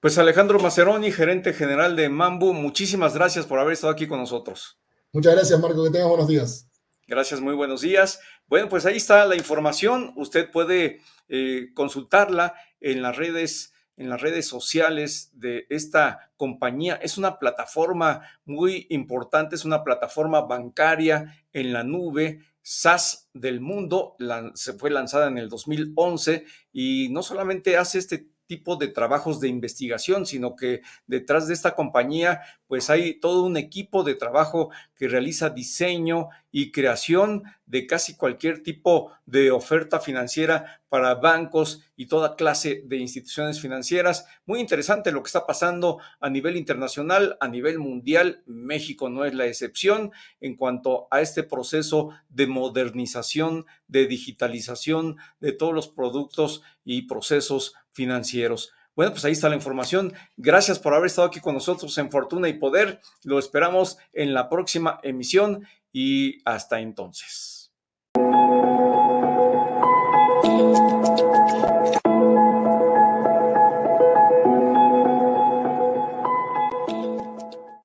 Pues 0.00 0.18
Alejandro 0.18 0.58
Maceroni, 0.58 1.10
gerente 1.10 1.52
general 1.52 1.96
de 1.96 2.08
Mambu, 2.08 2.52
muchísimas 2.52 3.14
gracias 3.14 3.46
por 3.46 3.58
haber 3.58 3.72
estado 3.72 3.92
aquí 3.92 4.06
con 4.06 4.18
nosotros. 4.18 4.78
Muchas 5.12 5.34
gracias, 5.34 5.58
Marco, 5.58 5.82
que 5.82 5.90
tengas 5.90 6.08
buenos 6.08 6.28
días. 6.28 6.68
Gracias, 7.06 7.40
muy 7.40 7.54
buenos 7.54 7.80
días. 7.80 8.20
Bueno, 8.46 8.68
pues 8.68 8.84
ahí 8.84 8.96
está 8.96 9.24
la 9.24 9.36
información. 9.36 10.12
Usted 10.16 10.50
puede 10.50 11.00
eh, 11.28 11.68
consultarla 11.74 12.54
en 12.80 13.00
las 13.00 13.16
redes 13.16 13.72
en 13.96 14.10
las 14.10 14.20
redes 14.20 14.46
sociales 14.46 15.30
de 15.32 15.66
esta 15.70 16.30
compañía. 16.36 16.96
Es 16.96 17.16
una 17.16 17.38
plataforma 17.38 18.22
muy 18.44 18.86
importante, 18.90 19.56
es 19.56 19.64
una 19.64 19.82
plataforma 19.84 20.42
bancaria 20.42 21.42
en 21.52 21.72
la 21.72 21.82
nube, 21.82 22.40
SaaS 22.60 23.30
del 23.32 23.60
mundo, 23.60 24.16
se 24.54 24.74
fue 24.74 24.90
lanzada 24.90 25.28
en 25.28 25.38
el 25.38 25.48
2011 25.48 26.44
y 26.72 27.08
no 27.10 27.22
solamente 27.22 27.76
hace 27.76 27.98
este 27.98 28.28
tipo 28.46 28.76
de 28.76 28.88
trabajos 28.88 29.40
de 29.40 29.48
investigación, 29.48 30.26
sino 30.26 30.56
que 30.56 30.82
detrás 31.06 31.48
de 31.48 31.54
esta 31.54 31.74
compañía 31.74 32.40
pues 32.66 32.90
hay 32.90 33.14
todo 33.14 33.44
un 33.44 33.56
equipo 33.56 34.02
de 34.02 34.14
trabajo 34.14 34.70
que 34.96 35.08
realiza 35.08 35.50
diseño 35.50 36.28
y 36.50 36.72
creación 36.72 37.44
de 37.66 37.86
casi 37.86 38.16
cualquier 38.16 38.62
tipo 38.62 39.12
de 39.26 39.50
oferta 39.50 40.00
financiera 40.00 40.80
para 40.88 41.14
bancos 41.16 41.82
y 41.96 42.06
toda 42.06 42.36
clase 42.36 42.82
de 42.86 42.96
instituciones 42.96 43.60
financieras. 43.60 44.26
Muy 44.46 44.60
interesante 44.60 45.12
lo 45.12 45.22
que 45.22 45.28
está 45.28 45.46
pasando 45.46 45.98
a 46.20 46.30
nivel 46.30 46.56
internacional, 46.56 47.36
a 47.40 47.48
nivel 47.48 47.78
mundial. 47.78 48.42
México 48.46 49.08
no 49.08 49.24
es 49.24 49.34
la 49.34 49.46
excepción 49.46 50.12
en 50.40 50.56
cuanto 50.56 51.08
a 51.10 51.20
este 51.20 51.42
proceso 51.42 52.10
de 52.28 52.46
modernización, 52.46 53.66
de 53.88 54.06
digitalización 54.06 55.16
de 55.40 55.52
todos 55.52 55.74
los 55.74 55.88
productos 55.88 56.62
y 56.84 57.02
procesos 57.02 57.74
financieros. 57.96 58.72
Bueno, 58.94 59.12
pues 59.12 59.24
ahí 59.24 59.32
está 59.32 59.48
la 59.48 59.56
información. 59.56 60.14
Gracias 60.36 60.78
por 60.78 60.94
haber 60.94 61.06
estado 61.06 61.28
aquí 61.28 61.40
con 61.40 61.54
nosotros 61.54 61.96
en 61.98 62.10
Fortuna 62.10 62.48
y 62.48 62.54
Poder. 62.54 63.00
Lo 63.24 63.38
esperamos 63.38 63.98
en 64.12 64.32
la 64.32 64.48
próxima 64.48 65.00
emisión 65.02 65.66
y 65.92 66.38
hasta 66.44 66.80
entonces. 66.80 67.55